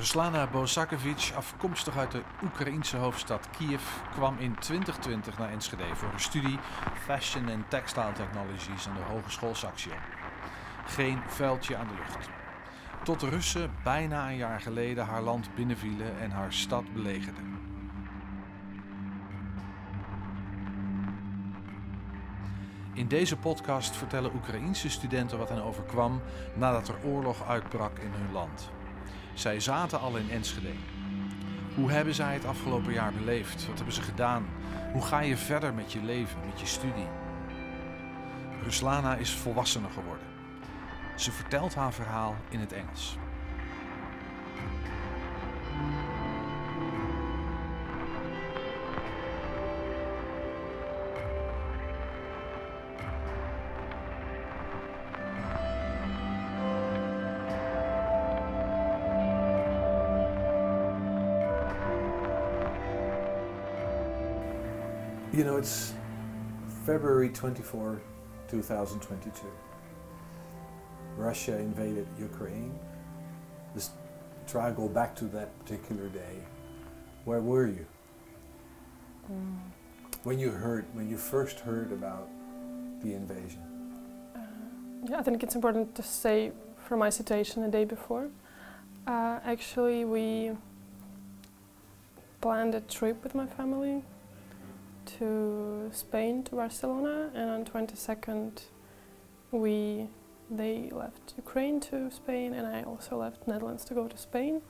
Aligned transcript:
Ruslana 0.00 0.46
Bosakevich, 0.46 1.34
afkomstig 1.34 1.96
uit 1.96 2.10
de 2.10 2.22
Oekraïense 2.44 2.96
hoofdstad 2.96 3.48
Kiev, 3.50 3.82
kwam 4.12 4.38
in 4.38 4.58
2020 4.58 5.38
naar 5.38 5.50
Enschede 5.50 5.84
voor 5.94 6.12
een 6.12 6.20
studie 6.20 6.58
Fashion 6.94 7.48
and 7.50 7.70
Textile 7.70 8.12
Technologies 8.12 8.88
aan 8.88 8.94
de 8.94 9.12
Hogeschool 9.12 9.54
Saxion. 9.54 9.96
Geen 10.86 11.18
vuiltje 11.26 11.76
aan 11.76 11.88
de 11.88 11.94
lucht. 11.94 12.28
Tot 13.04 13.20
de 13.20 13.28
Russen 13.28 13.70
bijna 13.84 14.28
een 14.28 14.36
jaar 14.36 14.60
geleden 14.60 15.04
haar 15.04 15.22
land 15.22 15.54
binnenvielen 15.54 16.20
en 16.20 16.30
haar 16.30 16.52
stad 16.52 16.92
belegerden. 16.92 17.58
In 22.92 23.08
deze 23.08 23.36
podcast 23.36 23.96
vertellen 23.96 24.34
Oekraïense 24.34 24.90
studenten 24.90 25.38
wat 25.38 25.48
hen 25.48 25.62
overkwam 25.62 26.20
nadat 26.54 26.88
er 26.88 27.04
oorlog 27.04 27.48
uitbrak 27.48 27.98
in 27.98 28.12
hun 28.12 28.32
land. 28.32 28.70
Zij 29.40 29.60
zaten 29.60 30.00
al 30.00 30.16
in 30.16 30.30
Enschede. 30.30 30.72
Hoe 31.74 31.90
hebben 31.90 32.14
zij 32.14 32.34
het 32.34 32.44
afgelopen 32.44 32.92
jaar 32.92 33.12
beleefd? 33.12 33.66
Wat 33.66 33.76
hebben 33.76 33.94
ze 33.94 34.02
gedaan? 34.02 34.46
Hoe 34.92 35.02
ga 35.02 35.20
je 35.20 35.36
verder 35.36 35.74
met 35.74 35.92
je 35.92 36.02
leven, 36.02 36.40
met 36.46 36.60
je 36.60 36.66
studie? 36.66 37.08
Ruslana 38.62 39.16
is 39.16 39.30
volwassener 39.30 39.90
geworden. 39.90 40.26
Ze 41.16 41.32
vertelt 41.32 41.74
haar 41.74 41.92
verhaal 41.92 42.36
in 42.48 42.60
het 42.60 42.72
Engels. 42.72 43.16
You 65.32 65.44
know, 65.44 65.58
it's 65.58 65.94
February 66.84 67.28
24, 67.28 68.02
2022. 68.48 69.46
Russia 71.16 71.56
invaded 71.56 72.08
Ukraine. 72.18 72.76
Let's 73.72 73.90
try 74.48 74.70
to 74.70 74.74
go 74.74 74.88
back 74.88 75.14
to 75.16 75.26
that 75.26 75.56
particular 75.60 76.08
day. 76.08 76.38
Where 77.26 77.40
were 77.40 77.68
you? 77.68 77.86
When 80.24 80.40
you 80.40 80.50
heard, 80.50 80.84
when 80.94 81.08
you 81.08 81.16
first 81.16 81.60
heard 81.60 81.92
about 81.92 82.28
the 83.00 83.14
invasion? 83.14 83.62
Yeah, 85.08 85.20
I 85.20 85.22
think 85.22 85.44
it's 85.44 85.54
important 85.54 85.94
to 85.94 86.02
say 86.02 86.50
from 86.88 86.98
my 86.98 87.08
situation 87.08 87.62
the 87.62 87.68
day 87.68 87.84
before. 87.84 88.30
Uh, 89.06 89.38
actually, 89.44 90.04
we 90.04 90.56
planned 92.40 92.74
a 92.74 92.80
trip 92.80 93.22
with 93.22 93.36
my 93.36 93.46
family 93.46 94.02
to 95.18 95.90
Spain 95.92 96.42
to 96.44 96.56
Barcelona, 96.56 97.30
and 97.34 97.50
on 97.50 97.64
22nd 97.64 98.62
we 99.52 100.08
they 100.50 100.90
left 100.92 101.34
Ukraine 101.36 101.78
to 101.80 102.10
Spain, 102.10 102.54
and 102.54 102.66
I 102.66 102.82
also 102.82 103.16
left 103.16 103.46
Netherlands 103.46 103.84
to 103.86 103.94
go 103.94 104.08
to 104.08 104.16
Spain. 104.16 104.62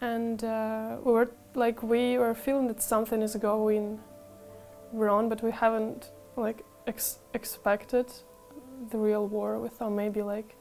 And 0.00 0.42
uh, 0.42 0.96
we 1.04 1.12
were 1.12 1.30
like 1.54 1.82
we 1.82 2.18
were 2.18 2.34
feeling 2.34 2.68
that 2.68 2.82
something 2.82 3.22
is 3.22 3.34
going 3.36 4.00
wrong, 4.92 5.28
but 5.28 5.42
we 5.42 5.52
haven't 5.52 6.10
like 6.36 6.64
ex- 6.86 7.18
expected 7.34 8.06
the 8.90 8.98
real 8.98 9.26
war 9.26 9.58
with 9.58 9.80
or 9.80 9.90
maybe 9.90 10.22
like 10.22 10.56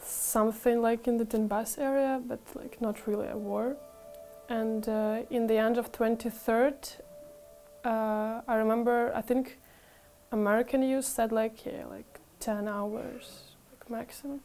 something 0.00 0.80
like 0.80 1.06
in 1.06 1.18
the 1.18 1.26
Donbass 1.26 1.78
area, 1.78 2.22
but 2.26 2.40
like 2.54 2.80
not 2.80 3.06
really 3.06 3.28
a 3.28 3.36
war. 3.36 3.76
And 4.48 4.88
uh, 4.88 5.22
in 5.30 5.46
the 5.46 5.56
end 5.56 5.78
of 5.78 5.92
23rd, 5.92 7.00
uh, 7.84 8.40
I 8.46 8.54
remember 8.56 9.12
I 9.14 9.20
think 9.20 9.58
American 10.30 10.80
news 10.80 11.06
said 11.06 11.32
like 11.32 11.64
yeah 11.66 11.86
like 11.86 12.20
10 12.40 12.68
hours 12.68 13.54
like 13.70 13.90
maximum, 13.90 14.40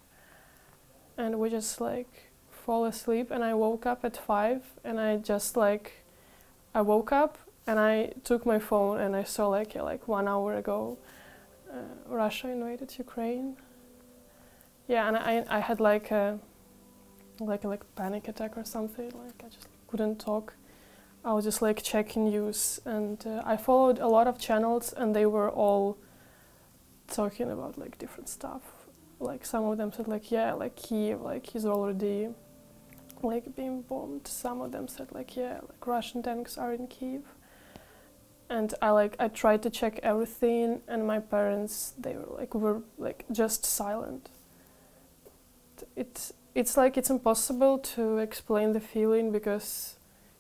and 1.18 1.40
we 1.40 1.50
just 1.50 1.82
like 1.82 2.32
fall 2.50 2.86
asleep. 2.86 3.32
And 3.32 3.44
I 3.44 3.54
woke 3.54 3.86
up 3.86 4.04
at 4.04 4.18
five, 4.18 4.64
and 4.84 5.00
I 5.00 5.18
just 5.18 5.58
like 5.58 6.04
I 6.74 6.82
woke 6.82 7.12
up 7.12 7.38
and 7.66 7.80
I 7.80 8.14
took 8.24 8.46
my 8.46 8.60
phone 8.60 9.00
and 9.00 9.16
I 9.16 9.24
saw 9.24 9.48
like 9.48 9.76
yeah, 9.76 9.82
like 9.82 10.08
one 10.08 10.28
hour 10.28 10.56
ago 10.56 10.98
uh, 11.72 11.76
Russia 12.08 12.50
invaded 12.50 12.98
Ukraine. 12.98 13.58
Yeah, 14.88 15.08
and 15.08 15.18
I 15.18 15.46
I 15.50 15.60
had 15.60 15.80
like 15.80 16.12
a 16.12 16.40
like 17.40 17.64
a 17.64 17.68
like 17.68 17.84
panic 17.96 18.28
attack 18.28 18.58
or 18.58 18.64
something. 18.64 19.12
Like 19.24 19.44
I 19.46 19.50
just 19.50 19.68
couldn't 19.88 20.18
talk. 20.18 20.54
I 21.28 21.34
was 21.34 21.44
just 21.44 21.62
like 21.62 21.84
checking 21.84 22.26
news, 22.26 22.80
and 22.86 23.18
uh, 23.28 23.44
I 23.46 23.58
followed 23.58 24.00
a 24.00 24.08
lot 24.08 24.28
of 24.28 24.40
channels, 24.40 24.94
and 24.94 25.16
they 25.16 25.26
were 25.26 25.50
all 25.50 25.98
talking 27.08 27.52
about 27.52 27.78
like 27.78 27.98
different 27.98 28.30
stuff. 28.30 28.64
Like 29.20 29.46
some 29.46 29.66
of 29.66 29.78
them 29.78 29.92
said 29.92 30.08
like 30.08 30.32
yeah, 30.32 30.54
like 30.54 30.76
Kiev, 30.76 31.22
like 31.22 31.48
he's 31.48 31.66
already 31.66 32.30
like 33.22 33.56
being 33.56 33.82
bombed. 33.82 34.28
Some 34.28 34.62
of 34.62 34.72
them 34.72 34.88
said 34.88 35.10
like 35.12 35.36
yeah, 35.36 35.60
like 35.70 35.86
Russian 35.86 36.24
tanks 36.24 36.58
are 36.58 36.74
in 36.74 36.88
Kiev 36.88 37.24
and 38.50 38.74
I 38.82 38.92
like 38.92 39.16
I 39.20 39.28
tried 39.28 39.64
to 39.64 39.70
check 39.70 40.00
everything, 40.04 40.82
and 40.88 41.06
my 41.06 41.20
parents 41.20 41.94
they 41.98 42.14
were 42.16 42.38
like 42.38 42.54
were 42.56 42.82
like 42.98 43.26
just 43.32 43.66
silent. 43.66 44.30
It's 45.96 46.34
it's 46.56 46.78
like 46.78 46.98
it's 46.98 47.10
impossible 47.10 47.80
to 47.96 48.18
explain 48.18 48.74
the 48.74 48.80
feeling 48.80 49.32
because, 49.32 49.97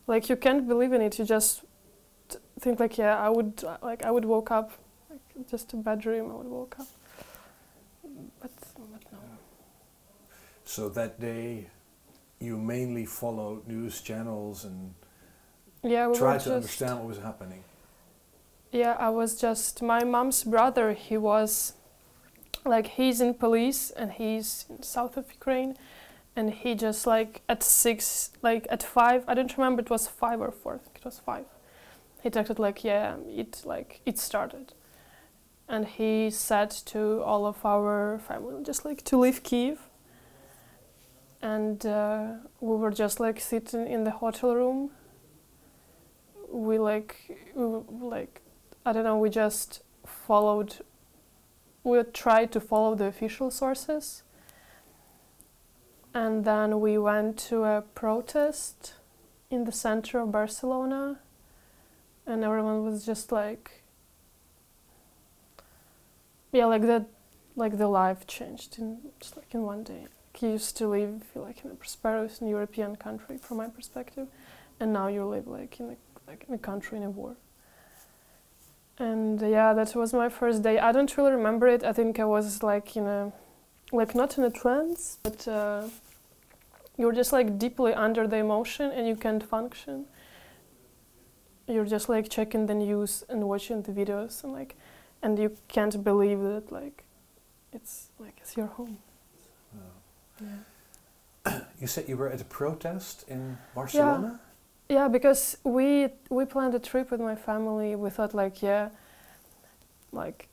like 0.07 0.29
you 0.29 0.35
can't 0.35 0.68
believe 0.68 0.94
in 0.94 1.01
it. 1.01 1.19
You 1.19 1.25
just 1.25 1.63
think 2.59 2.79
like 2.79 2.97
yeah 2.97 3.18
I 3.18 3.29
would 3.29 3.63
like 3.81 4.03
I 4.03 4.12
would 4.12 4.25
woke 4.25 4.51
up 4.51 4.72
like 5.09 5.50
just 5.50 5.73
a 5.73 5.78
bad 5.78 6.00
dream. 6.00 6.31
I 6.31 6.35
would 6.35 6.47
woke 6.47 6.75
up, 6.79 6.88
but 8.41 8.51
but 8.91 9.03
no. 9.12 9.19
So 10.66 10.90
that 10.90 11.19
day, 11.19 11.68
you 12.40 12.57
mainly 12.57 13.06
followed 13.06 13.68
news 13.68 14.01
channels 14.01 14.66
and 14.66 14.94
Yeah, 15.84 16.07
we 16.07 16.18
tried 16.18 16.41
to 16.41 16.56
understand 16.56 17.00
what 17.00 17.07
was 17.07 17.19
happening. 17.19 17.63
Yeah, 18.72 18.95
I 19.00 19.09
was 19.09 19.39
just 19.39 19.81
my 19.81 20.03
mom's 20.03 20.44
brother. 20.44 20.94
He 20.94 21.18
was 21.18 21.74
like 22.66 22.88
he's 22.88 23.22
in 23.22 23.34
police 23.34 23.91
and 23.91 24.12
he's 24.12 24.66
in 24.69 24.84
south 24.84 25.16
of 25.18 25.31
Ukraine, 25.31 25.78
and 26.38 26.52
he 26.52 26.75
just 26.75 27.08
like 27.08 27.42
at 27.50 27.64
six, 27.64 28.31
like 28.44 28.68
at 28.70 28.84
five. 28.84 29.25
I 29.28 29.34
don't 29.34 29.58
remember. 29.58 29.81
It 29.81 29.90
was 29.90 30.08
five 30.08 30.40
or 30.40 30.52
four. 30.52 30.75
I 30.75 30.78
think 30.78 30.98
it 30.98 31.06
was 31.06 31.20
five. 31.20 31.46
He 32.22 32.30
texted 32.30 32.59
like, 32.59 32.84
"Yeah, 32.84 33.16
it 33.28 33.64
like 33.66 34.02
it 34.06 34.20
started," 34.20 34.74
and 35.68 35.86
he 35.86 36.30
said 36.30 36.70
to 36.92 37.24
all 37.24 37.48
of 37.48 37.66
our 37.66 38.20
family 38.20 38.64
just 38.64 38.86
like 38.86 39.03
to 39.06 39.18
leave 39.18 39.42
Kiev. 39.42 39.80
And 41.42 41.86
uh, 41.86 42.34
we 42.62 42.75
were 42.78 42.92
just 42.92 43.19
like 43.19 43.40
sitting 43.40 43.88
in 43.88 44.04
the 44.04 44.12
hotel 44.12 44.56
room. 44.56 44.92
We 46.52 46.78
like 46.78 47.16
we 47.56 47.81
like 48.16 48.42
I 48.86 48.94
don't 48.94 49.04
know, 49.04 49.18
we 49.18 49.30
just 49.30 49.81
followed, 50.06 50.78
we 51.84 52.02
tried 52.14 52.54
to 52.54 52.62
follow 52.62 52.96
the 52.96 53.06
official 53.06 53.52
sources. 53.52 54.24
And 56.17 56.45
then 56.45 56.81
we 56.81 56.97
went 56.97 57.38
to 57.50 57.63
a 57.63 57.83
protest 57.94 58.94
in 59.51 59.66
the 59.66 59.72
center 59.72 60.19
of 60.19 60.31
Barcelona, 60.31 61.19
and 62.25 62.44
everyone 62.44 62.83
was 62.83 63.05
just 63.05 63.31
like, 63.31 63.83
yeah, 66.51 66.66
like 66.66 66.81
that, 66.88 67.06
like 67.56 67.77
the 67.77 67.88
life 67.88 68.25
changed 68.25 68.79
in 68.79 68.97
just 69.19 69.38
like 69.38 69.53
in 69.53 69.61
one 69.61 69.83
day. 69.83 70.07
Like 70.33 70.42
you 70.42 70.50
used 70.57 70.75
to 70.77 70.88
live 70.88 71.21
like 71.36 71.63
in 71.63 71.69
a 71.69 71.75
prosperous 71.75 72.42
European 72.42 72.95
country, 72.95 73.38
from 73.38 73.57
my 73.57 73.68
perspective, 73.68 74.27
and 74.80 74.92
now 74.92 75.07
you 75.09 75.24
live 75.24 75.45
like 75.45 75.80
in 75.80 75.86
a 75.92 75.97
like 76.27 76.45
in 76.47 76.56
a 76.56 76.57
country 76.57 76.97
in 76.97 77.03
a 77.03 77.12
war. 77.12 77.36
And 78.97 79.39
yeah, 79.39 79.71
that 79.75 79.94
was 79.94 80.13
my 80.13 80.30
first 80.30 80.63
day. 80.63 80.80
I 80.80 80.92
don't 80.92 81.15
really 81.15 81.33
remember 81.33 81.68
it. 81.68 81.83
I 81.83 81.94
think 81.94 82.19
I 82.19 82.25
was 82.25 82.63
like 82.63 82.97
in 82.97 83.06
a, 83.06 83.31
like 83.92 84.16
not 84.16 84.38
in 84.38 84.44
a 84.44 84.50
trance, 84.50 85.18
but 85.24 85.48
uh, 85.48 85.84
you're 86.98 87.13
just 87.13 87.31
like 87.31 87.57
deeply 87.57 87.94
under 87.94 88.28
the 88.28 88.38
emotion 88.38 88.92
and 88.92 89.07
you 89.07 89.16
can't 89.16 89.44
function. 89.44 90.06
You're 91.68 91.86
just 91.86 92.10
like 92.10 92.30
checking 92.30 92.66
the 92.66 92.74
news 92.74 93.24
and 93.30 93.48
watching 93.48 93.81
the 93.81 93.92
videos 93.92 94.44
and 94.44 94.54
like, 94.54 94.75
and 95.22 95.38
you 95.38 95.56
can't 95.68 96.04
believe 96.04 96.39
that 96.42 96.72
like, 96.72 97.04
it's 97.74 98.07
like 98.19 98.38
it's 98.42 98.56
your 98.57 98.68
home. 98.68 98.98
Uh, 99.74 100.44
Yeah. 101.45 101.60
you 101.81 101.88
said 101.88 102.07
you 102.07 102.18
were 102.18 102.30
at 102.30 102.42
a 102.42 102.45
protest 102.45 103.25
in 103.28 103.57
Barcelona. 103.75 104.40
Yeah, 104.90 105.10
because 105.10 105.57
we 105.63 106.10
we 106.30 106.45
planned 106.45 106.74
a 106.75 106.80
trip 106.80 107.12
with 107.12 107.19
my 107.19 107.36
family. 107.36 107.95
We 107.95 108.10
thought 108.10 108.33
like 108.33 108.62
yeah, 108.62 108.90
like 110.12 110.48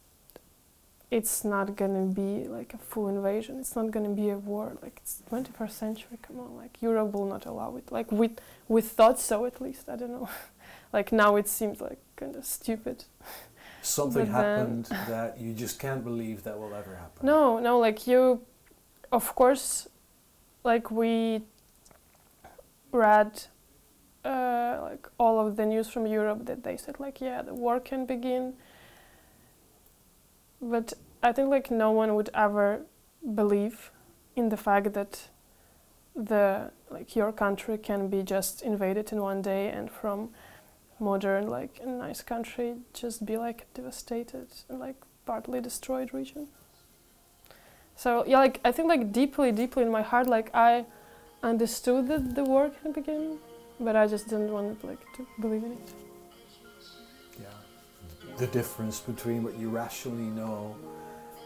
it's 1.11 1.45
not 1.45 1.77
gonna 1.77 2.07
be 2.07 2.49
like 2.49 2.75
a 2.75 2.79
full 2.79 3.09
invasion. 3.09 3.59
It's 3.61 3.77
not 3.77 3.91
gonna 3.91 4.11
be 4.11 4.31
a 4.31 4.39
war. 4.39 4.77
Like 4.83 5.01
it's 5.03 5.23
21st 5.31 5.71
century. 5.71 6.19
Come 6.23 6.41
on, 6.41 6.57
like 6.57 6.81
Europe 6.81 7.13
will 7.13 7.27
not 7.27 7.47
allow 7.47 7.77
it. 7.77 7.91
Like 7.93 8.11
we 8.11 8.31
we 8.69 8.81
thought 8.81 9.21
so 9.21 9.45
at 9.45 9.61
least. 9.61 9.89
I 9.89 9.97
don't 9.97 10.11
know. 10.11 10.29
like 10.93 11.13
now 11.13 11.37
it 11.37 11.49
seems 11.49 11.81
like 11.81 11.99
kind 12.17 12.37
of 12.37 12.45
stupid. 12.45 13.05
Something 13.83 14.27
happened 14.27 14.87
that 14.87 15.39
you 15.39 15.53
just 15.53 15.79
can't 15.79 16.03
believe 16.03 16.43
that 16.45 16.59
will 16.59 16.75
ever 16.75 16.97
happen. 16.97 17.27
No, 17.27 17.59
no, 17.59 17.79
like 17.79 18.07
you, 18.07 18.41
of 19.13 19.35
course, 19.35 19.87
like 20.65 20.91
we 20.91 21.43
read 22.93 23.43
uh, 24.25 24.79
like 24.81 25.07
all 25.19 25.47
of 25.47 25.57
the 25.57 25.67
news 25.67 25.89
from 25.89 26.07
Europe 26.07 26.47
that 26.47 26.65
they 26.65 26.79
said 26.79 26.99
like 26.99 27.21
yeah 27.21 27.43
the 27.43 27.55
war 27.55 27.79
can 27.79 28.07
begin. 28.07 28.55
But 30.65 30.95
I 31.23 31.33
think 31.33 31.51
like 31.51 31.71
no 31.71 31.91
one 31.91 32.15
would 32.15 32.31
ever 32.33 32.87
believe 33.35 33.91
in 34.35 34.49
the 34.49 34.57
fact 34.57 34.95
that 34.95 35.29
the 36.17 36.71
like 36.91 37.15
your 37.17 37.33
country 37.33 37.77
can 37.77 38.09
be 38.09 38.23
just 38.23 38.63
invaded 38.63 39.13
in 39.13 39.21
one 39.21 39.43
day 39.43 39.69
and 39.69 39.91
from 39.91 40.31
modern 41.01 41.49
like 41.49 41.81
a 41.83 41.87
nice 41.87 42.23
country 42.23 42.77
just 42.93 43.27
be 43.27 43.37
like 43.37 43.67
devastated 43.75 44.47
and 44.69 44.79
like 44.79 44.97
partly 45.27 45.61
destroyed 45.61 46.15
region. 46.15 46.49
So 47.97 48.25
yeah, 48.27 48.39
like 48.39 48.61
I 48.65 48.73
think 48.73 48.89
like 48.89 49.13
deeply, 49.13 49.53
deeply 49.53 49.83
in 49.83 49.91
my 49.91 50.03
heart, 50.03 50.27
like 50.27 50.51
I 50.55 50.87
understood 51.43 52.09
that 52.09 52.35
the 52.35 52.45
war 52.45 52.71
can 52.71 52.93
begin, 52.93 53.39
but 53.79 53.97
I 53.97 54.07
just 54.07 54.29
didn't 54.29 54.53
want 54.53 54.83
like 54.85 55.01
to 55.17 55.27
believe 55.41 55.65
in 55.65 55.73
it. 55.73 56.04
The 58.37 58.47
difference 58.49 59.01
between 59.01 59.45
what 59.45 59.57
you 59.57 59.71
rationally 59.71 60.25
know 60.25 60.77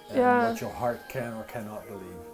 and 0.08 0.18
Yeah. 0.18 0.50
what 0.50 0.60
your 0.60 0.70
heart 0.70 1.00
can 1.08 1.34
or 1.34 1.44
cannot 1.44 1.86
believe. 1.86 2.24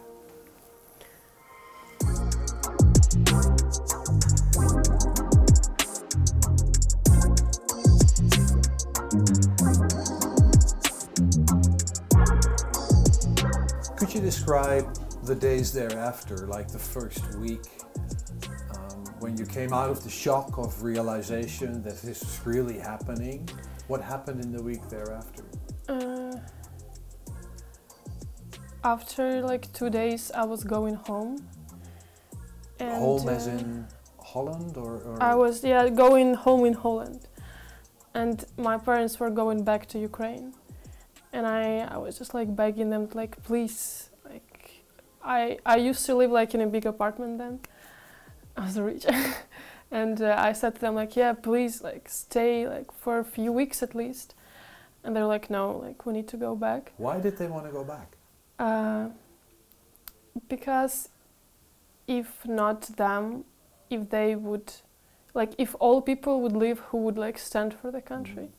Could 13.97 14.13
you 14.15 14.21
describe 14.21 14.93
the 15.25 15.35
days 15.35 15.73
thereafter, 15.73 16.47
like 16.47 16.69
the 16.69 16.79
first 16.79 17.35
week, 17.37 17.63
um, 18.75 19.05
when 19.21 19.37
you 19.37 19.47
came 19.47 19.73
out 19.73 19.89
of 19.91 20.03
the 20.03 20.11
shock 20.11 20.59
of 20.59 20.83
realization 20.83 21.83
that 21.83 22.01
this 22.03 22.23
is 22.23 22.41
really 22.45 22.79
happening? 22.79 23.49
What 23.89 24.01
happened 24.01 24.43
in 24.43 24.51
the 24.53 24.63
week 24.63 24.89
thereafter? 24.89 25.45
Uh, 25.89 26.37
after 28.83 29.43
like 29.43 29.71
two 29.73 29.91
days, 29.91 30.31
I 30.35 30.45
was 30.45 30.65
going 30.65 30.95
home. 30.95 31.47
And, 32.81 32.91
Home 32.91 33.29
as 33.29 33.47
uh, 33.47 33.53
in 33.53 33.87
Holland 34.23 34.77
or, 34.77 35.03
or? 35.03 35.23
I 35.23 35.35
was 35.35 35.63
yeah 35.63 35.89
going 35.89 36.35
home 36.35 36.65
in 36.65 36.73
Holland, 36.73 37.29
and 38.15 38.45
my 38.57 38.79
parents 38.79 39.21
were 39.21 39.31
going 39.31 39.65
back 39.65 39.87
to 39.89 39.99
Ukraine, 39.99 40.55
and 41.33 41.47
I 41.47 41.87
I 41.95 41.99
was 41.99 42.19
just 42.19 42.35
like 42.35 42.55
begging 42.57 42.91
them 42.91 43.09
like 43.15 43.43
please 43.45 44.11
like 44.25 44.83
I 45.23 45.59
I 45.65 45.77
used 45.77 46.05
to 46.07 46.15
live 46.15 46.33
like 46.33 46.55
in 46.55 46.61
a 46.63 46.67
big 46.67 46.85
apartment 46.87 47.39
then, 47.39 47.61
I 48.57 48.65
was 48.65 48.79
rich, 48.79 49.07
and 49.91 50.21
uh, 50.21 50.35
I 50.39 50.53
said 50.53 50.75
to 50.77 50.81
them 50.81 50.95
like 50.95 51.17
yeah 51.17 51.33
please 51.33 51.83
like 51.83 52.09
stay 52.09 52.69
like 52.69 52.93
for 52.93 53.19
a 53.19 53.25
few 53.25 53.53
weeks 53.53 53.83
at 53.83 53.95
least, 53.95 54.35
and 55.03 55.15
they're 55.15 55.27
like 55.27 55.51
no 55.51 55.77
like 55.77 56.07
we 56.07 56.13
need 56.13 56.29
to 56.29 56.37
go 56.37 56.55
back. 56.57 56.93
why 56.97 57.21
did 57.21 57.37
they 57.39 57.47
want 57.47 57.67
to 57.67 57.73
go 57.73 57.85
back? 57.85 58.17
Uh, 58.59 59.09
because 60.49 61.09
if 62.07 62.45
not 62.47 62.83
them, 62.83 63.45
if 63.91 64.11
they 64.11 64.35
would, 64.35 64.73
like, 65.33 65.53
if 65.59 65.75
all 65.79 66.03
people 66.03 66.41
would 66.43 66.53
leave 66.53 66.79
who 66.91 66.99
would 66.99 67.19
like 67.19 67.39
stand 67.39 67.75
for 67.75 67.91
the 67.91 68.01
country, 68.01 68.51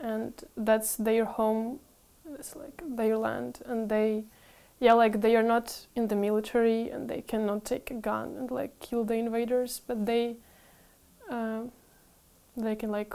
and 0.00 0.44
that's 0.56 0.96
their 0.96 1.24
home, 1.24 1.80
it's 2.38 2.56
like 2.56 2.82
their 2.84 3.16
land, 3.16 3.60
and 3.66 3.88
they, 3.88 4.24
yeah, 4.78 4.92
like 4.92 5.20
they 5.20 5.36
are 5.36 5.42
not 5.42 5.86
in 5.94 6.08
the 6.08 6.16
military 6.16 6.90
and 6.90 7.08
they 7.08 7.22
cannot 7.22 7.64
take 7.64 7.90
a 7.90 7.94
gun 7.94 8.36
and 8.36 8.50
like 8.50 8.78
kill 8.78 9.04
the 9.04 9.14
invaders, 9.14 9.80
but 9.86 10.04
they, 10.04 10.36
um, 11.30 11.72
they 12.56 12.76
can 12.76 12.90
like 12.90 13.14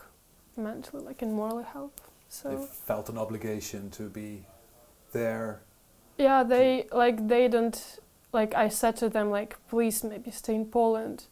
mentally, 0.58 1.04
like, 1.04 1.22
and 1.22 1.34
morally 1.34 1.64
help. 1.64 2.02
So. 2.30 2.50
They 2.50 2.66
felt 2.66 3.10
an 3.10 3.18
obligation 3.18 3.92
to 3.92 4.04
be 4.04 4.46
there. 5.12 5.62
Yeah, 6.18 6.44
they 6.44 6.88
like 6.92 7.28
they 7.28 7.48
don't 7.48 8.00
like 8.32 8.54
I 8.56 8.70
said 8.70 8.96
to 8.98 9.10
them 9.10 9.30
like 9.30 9.58
please 9.68 10.04
maybe 10.04 10.32
stay 10.32 10.56
in 10.56 10.66
Poland, 10.66 11.26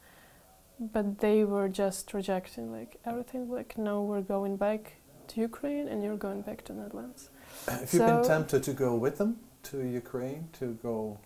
but 0.79 1.19
they 1.19 1.43
were 1.43 1.69
just 1.69 2.13
rejecting 2.13 2.71
like 2.71 2.99
everything 3.05 3.49
like 3.49 3.77
no 3.77 4.01
we're 4.01 4.21
going 4.21 4.57
back 4.57 4.93
to 5.29 5.41
Ukraine 5.41 5.87
and 5.87 6.03
you're 6.03 6.17
going 6.17 6.41
back 6.41 6.63
to 6.65 6.73
Netherlands. 6.73 7.29
Have 7.67 7.93
you 7.93 7.99
been 7.99 8.23
tempted 8.23 8.63
to 8.63 8.73
go 8.73 8.95
with 8.95 9.17
them 9.17 9.37
to 9.63 9.81
Ukraine 9.81 10.50
to 10.59 10.77
go? 10.81 11.17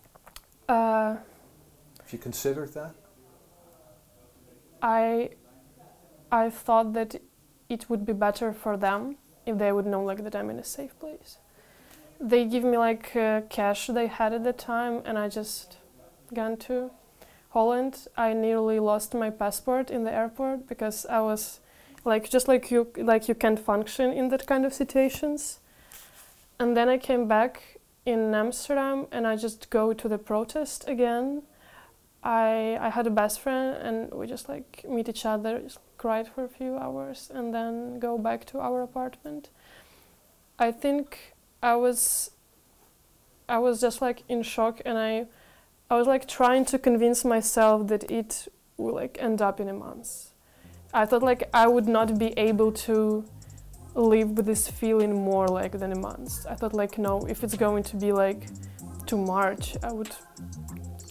Uh, 0.67 1.17
Have 2.01 2.11
you 2.11 2.19
considered 2.19 2.73
that? 2.73 2.93
I 4.81 5.29
I 6.31 6.49
thought 6.49 6.93
that 6.93 7.21
it 7.69 7.89
would 7.89 8.05
be 8.05 8.13
better 8.13 8.51
for 8.53 8.75
them 8.75 9.17
if 9.45 9.57
they 9.57 9.71
would 9.71 9.85
know 9.85 10.03
like 10.03 10.23
that 10.23 10.35
I'm 10.35 10.49
in 10.49 10.59
a 10.59 10.63
safe 10.63 10.97
place. 10.99 11.37
They 12.19 12.45
give 12.45 12.63
me 12.63 12.77
like 12.77 13.15
uh, 13.15 13.41
cash 13.49 13.87
they 13.87 14.07
had 14.07 14.33
at 14.33 14.43
the 14.43 14.53
time, 14.53 15.01
and 15.05 15.17
I 15.17 15.29
just 15.29 15.77
gone 16.33 16.57
to 16.57 16.91
Holland. 17.49 18.07
I 18.17 18.33
nearly 18.33 18.79
lost 18.79 19.13
my 19.13 19.29
passport 19.29 19.89
in 19.91 20.03
the 20.03 20.13
airport 20.13 20.67
because 20.67 21.05
I 21.05 21.21
was 21.21 21.59
like 22.05 22.29
just 22.29 22.47
like 22.47 22.71
you 22.71 22.87
like 22.97 23.27
you 23.27 23.35
can't 23.35 23.59
function 23.59 24.11
in 24.11 24.29
that 24.29 24.47
kind 24.47 24.65
of 24.65 24.73
situations. 24.73 25.59
And 26.59 26.77
then 26.77 26.87
I 26.89 26.97
came 26.97 27.27
back 27.27 27.72
in 28.05 28.33
Amsterdam, 28.33 29.07
and 29.11 29.25
I 29.25 29.35
just 29.35 29.69
go 29.69 29.93
to 29.93 30.07
the 30.07 30.17
protest 30.17 30.87
again. 30.87 31.43
I 32.23 32.77
I 32.79 32.89
had 32.89 33.05
a 33.07 33.09
best 33.09 33.39
friend 33.39 33.75
and 33.77 34.13
we 34.13 34.27
just 34.27 34.47
like 34.47 34.85
meet 34.87 35.09
each 35.09 35.25
other, 35.25 35.59
just 35.59 35.79
cried 35.97 36.27
for 36.27 36.43
a 36.43 36.49
few 36.49 36.77
hours 36.77 37.31
and 37.33 37.53
then 37.53 37.99
go 37.99 38.17
back 38.17 38.45
to 38.45 38.59
our 38.59 38.81
apartment. 38.81 39.49
I 40.57 40.71
think 40.71 41.33
I 41.61 41.75
was 41.75 42.31
I 43.47 43.59
was 43.59 43.81
just 43.81 44.01
like 44.01 44.23
in 44.29 44.43
shock 44.43 44.81
and 44.85 44.97
I 44.97 45.27
I 45.89 45.97
was 45.97 46.07
like 46.07 46.27
trying 46.27 46.65
to 46.65 46.79
convince 46.79 47.25
myself 47.25 47.87
that 47.87 48.09
it 48.09 48.47
will 48.77 48.95
like 48.95 49.17
end 49.19 49.41
up 49.41 49.59
in 49.59 49.67
a 49.67 49.73
month. 49.73 50.31
I 50.93 51.05
thought 51.05 51.23
like 51.23 51.49
I 51.53 51.67
would 51.67 51.87
not 51.87 52.17
be 52.17 52.33
able 52.37 52.71
to 52.87 53.25
live 53.95 54.31
with 54.31 54.45
this 54.45 54.67
feeling 54.67 55.13
more 55.13 55.47
like 55.47 55.73
than 55.73 55.91
a 55.91 55.99
month. 55.99 56.45
I 56.49 56.55
thought 56.55 56.73
like 56.73 56.97
no, 56.97 57.25
if 57.27 57.43
it's 57.43 57.55
going 57.55 57.83
to 57.83 57.95
be 57.95 58.11
like 58.11 58.47
to 59.07 59.17
March, 59.17 59.75
I 59.83 59.91
would 59.91 60.11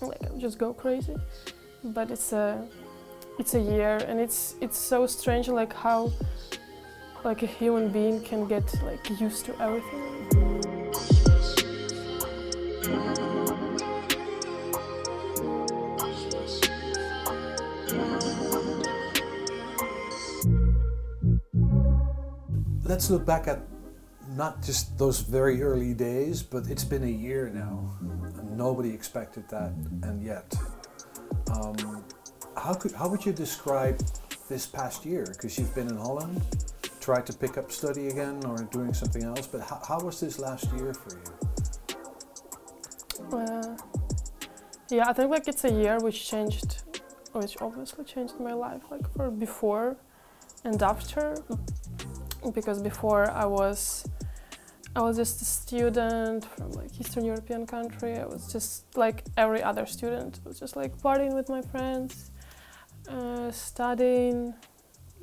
like 0.00 0.24
I 0.24 0.30
would 0.30 0.40
just 0.40 0.58
go 0.58 0.72
crazy. 0.72 1.16
But 1.84 2.10
it's 2.10 2.32
a 2.32 2.66
it's 3.38 3.54
a 3.54 3.60
year 3.60 3.98
and 4.08 4.20
it's 4.20 4.56
it's 4.60 4.78
so 4.78 5.06
strange 5.06 5.48
like 5.48 5.72
how 5.72 6.12
like 7.24 7.42
a 7.42 7.46
human 7.46 7.88
being 7.88 8.20
can 8.22 8.46
get 8.46 8.64
like 8.82 9.08
used 9.20 9.44
to 9.46 9.60
everything. 9.60 10.22
Let's 22.92 23.08
look 23.08 23.25
back 23.25 23.49
at 23.49 23.58
not 24.37 24.62
just 24.62 24.99
those 24.99 25.20
very 25.20 25.62
early 25.62 25.94
days, 25.94 26.42
but 26.42 26.66
it's 26.68 26.84
been 26.84 27.04
a 27.04 27.16
year 27.26 27.49
now. 27.49 27.96
And 28.02 28.54
nobody 28.54 28.90
expected 28.90 29.49
that, 29.49 29.72
and 30.02 30.22
yet. 30.22 30.54
Um, 31.54 32.04
how, 32.54 32.75
could, 32.75 32.92
how 32.92 33.08
would 33.08 33.25
you 33.25 33.32
describe 33.32 33.99
this 34.46 34.66
past 34.66 35.06
year? 35.06 35.25
Because 35.26 35.58
you've 35.58 35.75
been 35.75 35.88
in 35.88 35.96
Holland, 35.96 36.42
tried 37.00 37.25
to 37.28 37.32
pick 37.32 37.56
up 37.56 37.72
study 37.72 38.08
again 38.08 38.44
or 38.44 38.58
doing 38.70 38.92
something 38.92 39.25
else, 39.25 39.46
but 39.46 39.62
how, 39.62 39.80
how 39.88 39.99
was 40.00 40.20
this 40.20 40.38
last 40.38 40.70
year 40.75 40.92
for 40.92 41.16
you? 41.16 41.32
Uh, 43.38 43.75
yeah, 44.90 45.08
I 45.08 45.14
think 45.14 45.30
like 45.30 45.49
it's 45.49 45.64
a 45.64 45.72
year 45.72 45.99
which 46.00 46.28
changed, 46.28 46.82
which 47.32 47.56
obviously 47.62 48.04
changed 48.04 48.38
my 48.38 48.52
life 48.52 48.82
like 48.90 49.11
for 49.14 49.30
before 49.30 49.96
and 50.64 50.82
after, 50.82 51.37
because 52.50 52.82
before 52.82 53.30
I 53.30 53.46
was, 53.46 54.06
I 54.96 55.02
was 55.02 55.16
just 55.16 55.40
a 55.40 55.44
student 55.44 56.44
from 56.44 56.72
like 56.72 57.00
Eastern 57.00 57.25
European 57.25 57.66
country. 57.66 58.16
I 58.18 58.26
was 58.26 58.52
just 58.52 58.96
like 58.96 59.25
every 59.37 59.62
other 59.62 59.87
student. 59.87 60.40
I 60.44 60.49
was 60.49 60.58
just 60.58 60.76
like 60.76 60.96
partying 60.99 61.34
with 61.34 61.49
my 61.49 61.62
friends, 61.62 62.30
uh, 63.08 63.50
studying, 63.50 64.54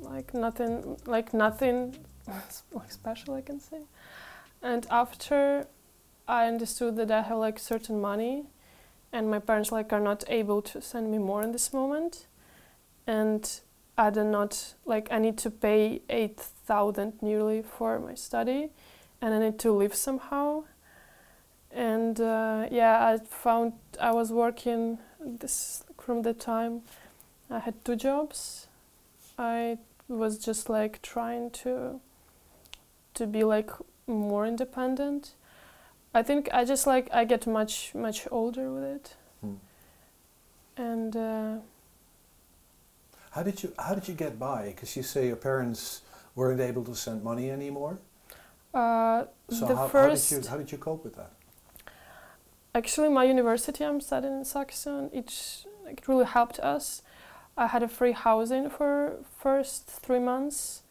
like 0.00 0.34
nothing, 0.34 0.96
like 1.06 1.34
nothing 1.34 1.96
like 2.72 2.90
special 2.90 3.34
I 3.34 3.42
can 3.42 3.60
say. 3.60 3.82
and 4.62 4.86
after 4.90 5.66
I 6.28 6.46
understood 6.46 6.96
that 6.96 7.10
I 7.10 7.22
have 7.22 7.38
like 7.38 7.58
certain 7.58 8.00
money, 8.00 8.46
and 9.12 9.28
my 9.28 9.40
parents 9.40 9.72
like 9.72 9.92
are 9.92 10.00
not 10.00 10.22
able 10.28 10.62
to 10.62 10.80
send 10.80 11.10
me 11.10 11.18
more 11.18 11.42
in 11.42 11.52
this 11.52 11.72
moment, 11.72 12.26
and 13.06 13.60
I 14.00 14.08
do 14.08 14.24
not 14.24 14.74
like 14.86 15.08
I 15.10 15.18
need 15.18 15.36
to 15.38 15.50
pay 15.50 16.00
eight 16.08 16.40
thousand 16.40 17.12
nearly 17.20 17.60
for 17.62 17.98
my 17.98 18.14
study, 18.14 18.70
and 19.20 19.34
I 19.34 19.38
need 19.38 19.58
to 19.58 19.72
live 19.72 19.94
somehow. 19.94 20.64
And 21.70 22.18
uh, 22.18 22.66
yeah, 22.70 23.06
I 23.06 23.18
found 23.18 23.74
I 24.00 24.12
was 24.12 24.32
working 24.32 24.98
this 25.20 25.84
from 25.98 26.22
the 26.22 26.32
time 26.32 26.80
I 27.50 27.58
had 27.58 27.84
two 27.84 27.94
jobs. 27.94 28.68
I 29.38 29.76
was 30.08 30.38
just 30.38 30.70
like 30.70 31.02
trying 31.02 31.50
to 31.62 32.00
to 33.14 33.26
be 33.26 33.44
like 33.44 33.70
more 34.06 34.46
independent. 34.46 35.34
I 36.14 36.22
think 36.22 36.48
I 36.54 36.64
just 36.64 36.86
like 36.86 37.10
I 37.12 37.26
get 37.26 37.46
much 37.46 37.94
much 37.94 38.26
older 38.30 38.72
with 38.72 38.84
it, 38.84 39.16
Hmm. 39.42 39.56
and 40.76 41.16
uh, 41.16 41.56
How 43.30 43.42
did 43.42 43.62
you 43.62 43.72
How 43.78 43.94
did 43.94 44.08
you 44.08 44.14
get 44.14 44.38
by? 44.38 44.66
Because 44.66 44.96
you 44.96 45.02
say 45.02 45.26
your 45.26 45.36
parents 45.36 46.02
weren't 46.34 46.60
able 46.60 46.84
to 46.84 46.94
send 46.94 47.22
money 47.22 47.50
anymore. 47.50 47.98
uh, 48.74 49.24
So 49.48 49.66
the 49.66 49.76
how, 49.76 49.88
first 49.88 50.30
how 50.30 50.36
did 50.36 50.44
you 50.44 50.50
How 50.50 50.56
did 50.58 50.72
you 50.72 50.78
cope 50.78 51.04
with 51.04 51.16
that? 51.16 51.32
actually 52.74 53.08
my 53.08 53.24
university 53.24 53.84
I'm 53.84 54.00
studying 54.00 54.34
in 54.34 54.44
Saxion 54.44 55.10
it 55.12 55.30
it 55.86 56.08
really 56.08 56.24
helped 56.26 56.58
us. 56.60 57.02
I 57.56 57.66
had 57.66 57.82
a 57.82 57.88
free 57.88 58.12
housing 58.12 58.70
for 58.70 59.16
first 59.38 59.86
three 59.86 60.20
months 60.20 60.82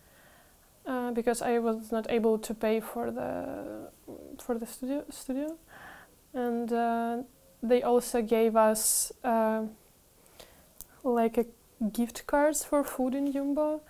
uh, 0.85 1.11
because 1.11 1.41
I 1.41 1.59
was 1.59 1.91
not 1.91 2.09
able 2.09 2.37
to 2.39 2.53
pay 2.53 2.79
for 2.81 3.11
the 3.11 3.91
for 4.39 4.57
the 4.57 4.65
studio 4.65 5.05
studio, 5.09 5.57
and 6.33 6.71
uh, 6.73 7.17
they 7.63 7.81
also 7.81 8.21
gave 8.21 8.55
us 8.55 9.11
uh, 9.23 9.63
like 11.03 11.37
a 11.37 11.45
gift 11.91 12.27
cards 12.27 12.63
for 12.63 12.83
food 12.83 13.15
in 13.15 13.31
Jumbo, 13.31 13.81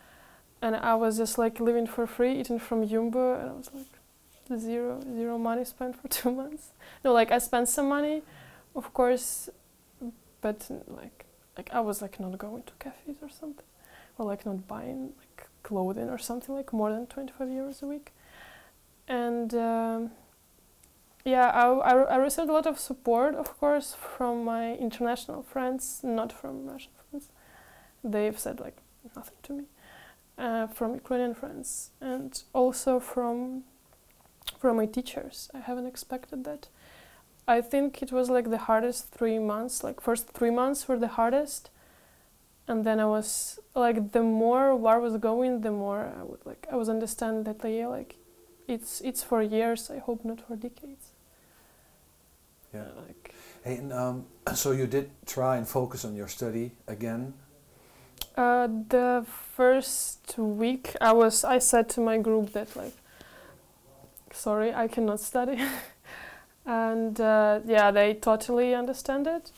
and 0.62 0.76
I 0.76 0.96
was 0.96 1.18
just 1.18 1.38
like 1.38 1.60
living 1.60 1.88
for 1.88 2.06
free 2.06 2.40
eating 2.40 2.60
from 2.60 2.88
Jumbo, 2.88 3.34
and 3.40 3.50
I 3.50 3.54
was 3.54 3.70
like 3.74 4.60
zero 4.60 5.02
zero 5.02 5.38
money 5.38 5.66
spent 5.66 6.00
for 6.00 6.08
two 6.20 6.32
months. 6.32 6.70
No, 7.04 7.14
like 7.14 7.32
I 7.32 7.38
spent 7.40 7.70
some 7.70 7.90
money, 7.90 8.22
of 8.76 8.94
course, 8.94 9.50
but 10.42 10.70
like 10.88 11.26
like 11.58 11.70
I 11.74 11.80
was 11.80 12.02
like 12.02 12.20
not 12.20 12.38
going 12.38 12.64
to 12.64 12.74
cafes 12.80 13.18
or 13.22 13.30
something, 13.30 13.66
or 14.18 14.26
like 14.26 14.46
not 14.46 14.68
buying 14.68 15.14
like 15.18 15.48
clothing 15.64 16.10
or 16.10 16.18
something 16.18 16.56
like 16.56 16.72
more 16.74 16.92
than 16.92 17.08
twenty 17.08 17.34
five 17.38 17.48
euros 17.48 17.82
a 17.82 17.88
week, 17.88 18.12
and 19.08 19.54
um, 19.56 20.12
yeah, 21.26 21.50
I, 21.50 21.92
I 21.92 22.16
received 22.16 22.50
a 22.50 22.54
lot 22.54 22.66
of 22.66 22.80
support, 22.80 23.36
of 23.36 23.60
course, 23.60 23.96
from 23.96 24.46
my 24.46 24.76
international 24.76 25.44
friends, 25.44 26.02
not 26.04 26.32
from 26.32 26.68
Russian. 26.68 26.92
They've 28.04 28.38
said 28.38 28.60
like 28.60 28.78
nothing 29.16 29.38
to 29.44 29.54
me, 29.54 29.64
uh, 30.38 30.68
from 30.68 30.94
Ukrainian 30.94 31.34
friends, 31.34 31.92
and 32.02 32.42
also 32.54 33.00
from 33.00 33.64
from 34.60 34.78
my 34.78 34.86
teachers. 34.86 35.50
I 35.54 35.60
haven't 35.60 35.88
expected 35.88 36.44
that. 36.46 36.68
I 37.48 37.62
think 37.62 38.02
it 38.02 38.12
was 38.12 38.30
like 38.30 38.50
the 38.50 38.64
hardest 38.70 39.12
three 39.12 39.40
months. 39.40 39.84
Like 39.84 40.02
first 40.02 40.30
three 40.30 40.52
months 40.52 40.88
were 40.88 41.00
the 41.00 41.14
hardest, 41.20 41.70
and 42.68 42.86
then 42.86 43.00
I 43.00 43.06
was 43.06 43.60
like 43.76 44.12
the 44.12 44.24
more 44.24 44.76
war 44.76 45.00
was 45.00 45.18
going, 45.18 45.62
the 45.62 45.72
more 45.72 46.12
I 46.20 46.24
would 46.24 46.46
like 46.46 46.68
I 46.72 46.76
was 46.76 46.90
understand 46.90 47.46
that 47.46 47.64
like, 47.64 47.74
yeah, 47.74 47.88
like 47.88 48.16
it's 48.68 49.02
it's 49.02 49.24
for 49.24 49.42
years. 49.42 49.90
I 49.90 49.98
hope 49.98 50.24
not 50.24 50.42
for 50.42 50.56
decades. 50.56 51.06
Yeah. 52.74 52.82
Uh, 52.82 53.02
like 53.08 53.34
Hey, 53.64 53.76
and, 53.76 53.92
um, 53.92 54.26
so 54.56 54.72
you 54.72 54.88
did 54.88 55.12
try 55.26 55.58
and 55.58 55.68
focus 55.68 56.06
on 56.06 56.16
your 56.16 56.28
study 56.28 56.72
again. 56.88 57.34
Uh, 58.40 58.68
the 58.88 59.26
first 59.28 60.38
week, 60.38 60.96
I 61.02 61.12
was 61.12 61.44
I 61.44 61.60
said 61.60 61.90
to 61.90 62.00
my 62.00 62.18
group 62.18 62.54
that 62.54 62.74
like, 62.74 62.94
sorry, 64.32 64.74
I 64.74 64.88
cannot 64.88 65.20
study. 65.20 65.62
and 66.66 67.20
uh, 67.20 67.60
yeah, 67.66 67.92
they 67.92 68.14
totally 68.14 68.74
understand 68.74 69.28
it. 69.28 69.52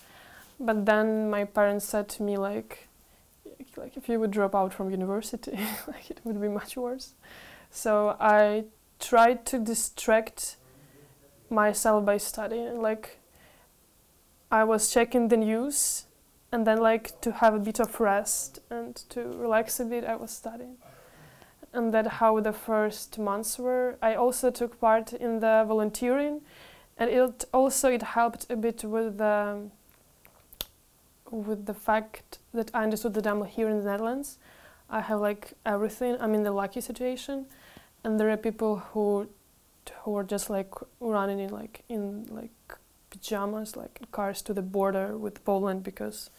But 0.59 0.87
then 0.87 1.29
my 1.29 1.45
parents 1.45 1.85
said 1.85 2.09
to 2.09 2.23
me 2.23 2.37
like, 2.37 2.87
like 3.77 3.97
if 3.97 4.09
you 4.09 4.19
would 4.19 4.31
drop 4.31 4.55
out 4.55 4.73
from 4.73 4.89
university, 4.89 5.59
like 5.87 6.09
it 6.09 6.19
would 6.23 6.41
be 6.41 6.47
much 6.47 6.75
worse. 6.75 7.13
So 7.69 8.17
I 8.19 8.65
tried 8.99 9.45
to 9.47 9.59
distract 9.59 10.57
myself 11.51 12.03
by 12.03 12.17
studying. 12.17 12.81
Like 12.81 13.19
I 14.49 14.63
was 14.63 14.91
checking 14.91 15.27
the 15.27 15.37
news, 15.37 16.05
and 16.51 16.67
then 16.67 16.79
like 16.79 17.21
to 17.21 17.31
have 17.31 17.53
a 17.53 17.59
bit 17.59 17.79
of 17.79 17.99
rest 17.99 18.59
and 18.69 18.95
to 19.09 19.21
relax 19.21 19.79
a 19.79 19.85
bit, 19.85 20.03
I 20.03 20.15
was 20.15 20.31
studying. 20.31 20.77
And 21.73 21.93
that 21.93 22.07
how 22.07 22.39
the 22.41 22.51
first 22.51 23.17
months 23.17 23.57
were. 23.57 23.97
I 24.01 24.15
also 24.15 24.51
took 24.51 24.79
part 24.79 25.13
in 25.13 25.39
the 25.39 25.63
volunteering, 25.65 26.41
and 26.97 27.09
it 27.09 27.45
also 27.53 27.89
it 27.89 28.01
helped 28.01 28.45
a 28.49 28.57
bit 28.57 28.83
with 28.83 29.17
the 29.17 29.69
with 31.29 31.65
the 31.65 31.73
fact 31.73 32.39
that 32.53 32.69
I 32.73 32.83
understood 32.83 33.13
that 33.13 33.25
I'm 33.25 33.45
here 33.45 33.69
in 33.69 33.77
the 33.77 33.89
Netherlands. 33.89 34.37
I 34.89 34.99
have 34.99 35.21
like 35.21 35.53
everything. 35.65 36.17
I'm 36.19 36.33
in 36.33 36.43
the 36.43 36.51
lucky 36.51 36.81
situation, 36.81 37.45
and 38.03 38.19
there 38.19 38.29
are 38.29 38.35
people 38.35 38.79
who 38.91 39.29
who 40.03 40.17
are 40.17 40.25
just 40.25 40.49
like 40.49 40.73
running 40.99 41.39
in 41.39 41.51
like 41.51 41.83
in 41.87 42.25
like 42.29 42.51
pajamas, 43.09 43.77
like 43.77 44.01
cars 44.11 44.41
to 44.41 44.53
the 44.53 44.61
border 44.61 45.17
with 45.17 45.45
Poland 45.45 45.83
because 45.83 46.29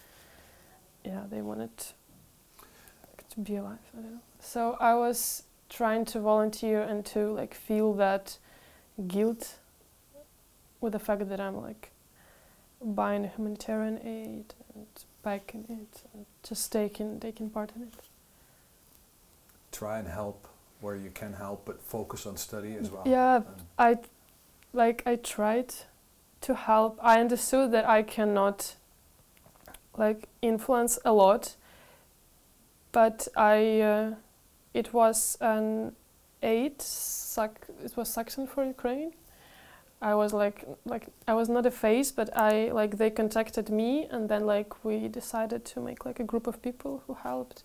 yeah 1.04 1.22
they 1.30 1.40
wanted 1.40 1.70
to 3.30 3.40
be 3.40 3.56
alive. 3.56 3.78
I 3.96 4.00
don't 4.02 4.12
know. 4.12 4.20
So 4.40 4.76
I 4.80 4.94
was 4.94 5.44
trying 5.68 6.04
to 6.04 6.20
volunteer 6.20 6.82
and 6.82 7.04
to 7.06 7.32
like 7.32 7.54
feel 7.54 7.94
that 7.94 8.38
guilt 9.08 9.54
with 10.80 10.92
the 10.92 10.98
fact 10.98 11.28
that 11.28 11.40
I'm 11.40 11.60
like 11.62 11.90
buying 12.84 13.24
humanitarian 13.24 13.98
aid 14.04 14.54
and 14.74 14.86
packing 15.22 15.64
it 15.68 16.02
and 16.12 16.26
just 16.42 16.70
taking 16.72 17.20
taking 17.20 17.48
part 17.48 17.72
in 17.76 17.82
it. 17.82 17.94
Try 19.70 19.98
and 19.98 20.08
help 20.08 20.48
where 20.80 20.96
you 20.96 21.10
can 21.10 21.32
help, 21.32 21.64
but 21.64 21.80
focus 21.80 22.26
on 22.26 22.36
study 22.36 22.74
as 22.74 22.90
well. 22.90 23.04
Yeah, 23.06 23.36
And 23.36 23.46
I 23.78 23.98
like 24.72 25.02
I 25.06 25.16
tried 25.16 25.72
to 26.42 26.54
help. 26.54 26.98
I 27.00 27.20
understood 27.20 27.72
that 27.72 27.88
I 27.88 28.02
cannot 28.02 28.74
like 29.96 30.28
influence 30.40 30.98
a 31.04 31.12
lot, 31.12 31.56
but 32.92 33.28
I 33.36 33.80
uh, 33.80 34.14
it 34.74 34.92
was 34.92 35.36
an 35.40 35.92
aid. 36.42 36.80
Sac- 36.80 37.66
it 37.84 37.96
was 37.96 38.08
Saxion 38.08 38.48
for 38.48 38.64
Ukraine. 38.64 39.12
I 40.00 40.14
was 40.14 40.32
like 40.32 40.66
like 40.84 41.06
I 41.28 41.34
was 41.34 41.48
not 41.48 41.64
a 41.66 41.70
face, 41.70 42.10
but 42.10 42.36
I 42.36 42.72
like 42.72 42.98
they 42.98 43.10
contacted 43.10 43.70
me, 43.70 44.08
and 44.10 44.28
then 44.28 44.46
like 44.46 44.84
we 44.84 45.08
decided 45.08 45.64
to 45.66 45.80
make 45.80 46.04
like 46.04 46.18
a 46.20 46.24
group 46.24 46.46
of 46.46 46.60
people 46.60 47.02
who 47.06 47.14
helped, 47.14 47.62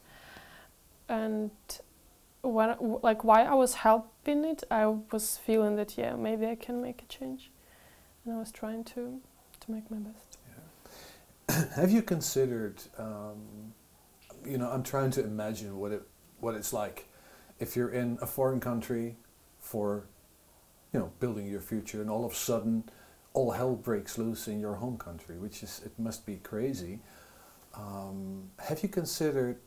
and 1.10 1.52
when 2.44 2.76
like 3.02 3.24
why 3.24 3.44
I 3.44 3.56
was 3.56 3.74
helping 3.76 4.46
it, 4.46 4.64
I 4.70 4.86
was 4.86 5.38
feeling 5.38 5.78
that 5.78 5.98
yeah 5.98 6.16
maybe 6.16 6.46
I 6.46 6.56
can 6.56 6.82
make 6.82 7.02
a 7.02 7.06
change, 7.06 7.50
and 8.24 8.36
I 8.36 8.38
was 8.38 8.52
trying 8.52 8.84
to 8.94 9.20
to 9.62 9.72
make 9.72 9.90
my 9.90 9.98
best. 9.98 10.27
Have 11.76 11.92
you 11.92 12.02
considered, 12.02 12.82
um, 12.98 13.74
you 14.46 14.58
know, 14.58 14.70
I'm 14.70 14.84
trying 14.84 15.12
to 15.12 15.24
imagine 15.24 15.78
what 15.80 15.92
it 15.92 16.04
what 16.40 16.54
it's 16.56 16.72
like 16.72 17.08
if 17.60 17.76
you're 17.76 17.90
in 17.90 18.20
a 18.22 18.28
foreign 18.28 18.60
country 18.60 19.16
for, 19.60 20.06
you 20.94 21.00
know, 21.00 21.12
building 21.20 21.48
your 21.48 21.62
future, 21.62 22.02
and 22.02 22.10
all 22.10 22.26
of 22.26 22.34
a 22.34 22.36
sudden, 22.36 22.84
all 23.34 23.52
hell 23.52 23.76
breaks 23.76 24.18
loose 24.18 24.48
in 24.48 24.60
your 24.60 24.76
home 24.76 24.98
country, 24.98 25.38
which 25.38 25.64
is 25.64 25.82
it 25.86 25.98
must 25.98 26.26
be 26.26 26.38
crazy. 26.38 27.00
Um, 27.76 28.50
have 28.60 28.82
you 28.84 28.90
considered 28.90 29.58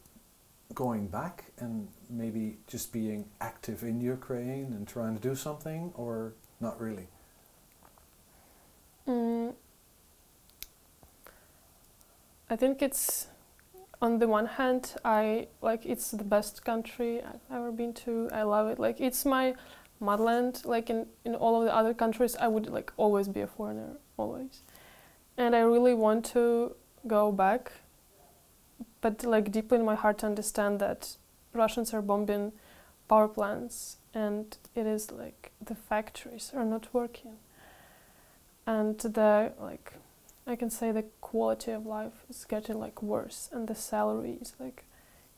going 0.74 1.08
back 1.08 1.52
and 1.58 1.88
maybe 2.08 2.58
just 2.66 2.92
being 2.92 3.26
active 3.40 3.82
in 3.82 4.00
Ukraine 4.00 4.72
and 4.72 4.86
trying 4.86 5.14
to 5.14 5.20
do 5.20 5.34
something, 5.34 5.92
or 5.94 6.34
not 6.60 6.80
really? 6.80 7.08
Mm, 9.08 9.39
I 12.50 12.56
think 12.56 12.82
it's 12.82 13.28
on 14.02 14.18
the 14.18 14.26
one 14.26 14.46
hand 14.46 14.96
I 15.04 15.46
like 15.62 15.86
it's 15.86 16.10
the 16.10 16.24
best 16.24 16.64
country 16.64 17.22
I've 17.22 17.56
ever 17.56 17.70
been 17.70 17.92
to. 18.04 18.28
I 18.32 18.42
love 18.42 18.66
it. 18.68 18.80
Like 18.80 19.00
it's 19.00 19.24
my 19.24 19.54
motherland. 20.00 20.62
Like 20.64 20.90
in 20.90 21.06
in 21.24 21.36
all 21.36 21.60
of 21.60 21.64
the 21.64 21.74
other 21.74 21.94
countries, 21.94 22.34
I 22.36 22.48
would 22.48 22.68
like 22.68 22.92
always 22.96 23.28
be 23.28 23.40
a 23.40 23.46
foreigner, 23.46 23.96
always. 24.16 24.62
And 25.36 25.54
I 25.54 25.60
really 25.60 25.94
want 25.94 26.24
to 26.32 26.74
go 27.06 27.30
back, 27.30 27.70
but 29.00 29.24
like 29.24 29.52
deeply 29.52 29.78
in 29.78 29.84
my 29.84 29.94
heart, 29.94 30.24
understand 30.24 30.80
that 30.80 31.16
Russians 31.54 31.94
are 31.94 32.02
bombing 32.02 32.52
power 33.08 33.28
plants 33.28 33.96
and 34.12 34.56
it 34.74 34.86
is 34.86 35.10
like 35.10 35.52
the 35.64 35.74
factories 35.74 36.52
are 36.54 36.64
not 36.64 36.92
working 36.92 37.36
and 38.66 38.98
the 38.98 39.52
like 39.60 39.94
I 40.50 40.56
can 40.56 40.68
say 40.68 40.90
the 40.90 41.04
quality 41.20 41.70
of 41.70 41.86
life 41.86 42.24
is 42.28 42.44
getting 42.44 42.80
like 42.80 43.00
worse 43.02 43.48
and 43.52 43.68
the 43.68 43.74
salary 43.76 44.38
is 44.40 44.52
like 44.58 44.84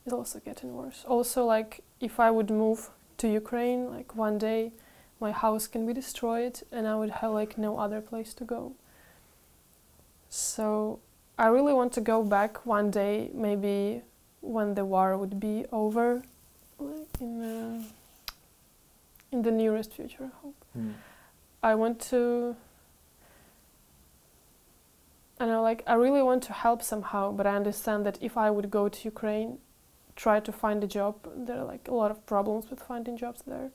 is 0.07 0.13
also 0.13 0.41
getting 0.41 0.75
worse. 0.75 1.05
Also 1.07 1.45
like 1.45 1.85
if 2.01 2.19
I 2.19 2.31
would 2.31 2.51
move 2.51 2.89
to 3.19 3.29
Ukraine 3.29 3.91
like 3.91 4.17
one 4.17 4.39
day 4.39 4.73
my 5.21 5.31
house 5.31 5.67
can 5.67 5.87
be 5.87 5.93
destroyed 5.93 6.63
and 6.73 6.89
I 6.89 6.95
would 6.97 7.11
have 7.11 7.33
like 7.33 7.59
no 7.59 7.79
other 7.79 8.01
place 8.01 8.33
to 8.35 8.45
go. 8.45 8.73
So 10.31 10.99
I 11.39 11.49
really 11.49 11.75
want 11.75 11.93
to 11.93 12.01
go 12.01 12.25
back 12.25 12.65
one 12.65 12.91
day 12.91 13.31
maybe 13.35 14.01
when 14.41 14.75
the 14.75 14.87
war 14.87 15.19
would 15.19 15.39
be 15.39 15.67
over 15.71 16.23
like 16.79 17.21
in 17.21 17.33
the 17.43 17.85
in 19.31 19.43
the 19.43 19.51
nearest 19.51 19.93
future 19.93 20.31
I 20.33 20.37
hope. 20.43 20.65
Mm. 20.77 20.95
I 21.63 21.75
want 21.75 22.01
to 22.13 22.57
and 25.43 25.51
I 25.51 25.59
like 25.59 25.83
I 25.89 25.95
really 25.95 26.23
want 26.23 26.45
to 26.45 26.53
help 26.53 26.83
somehow, 26.83 27.33
but 27.33 27.49
I 27.49 27.57
understand 27.57 28.07
that 28.07 28.17
if 28.21 28.37
I 28.37 28.49
would 28.49 28.71
go 28.71 28.89
to 28.89 28.99
Ukraine, 29.05 29.59
try 30.15 30.39
to 30.39 30.53
find 30.53 30.85
a 30.85 30.87
job, 30.87 31.17
there 31.37 31.59
are 31.59 31.65
like 31.65 31.89
a 31.89 31.95
lot 31.95 32.13
of 32.13 32.25
problems 32.27 32.71
with 32.71 32.79
finding 32.81 33.17
jobs 33.17 33.43
there. 33.45 33.71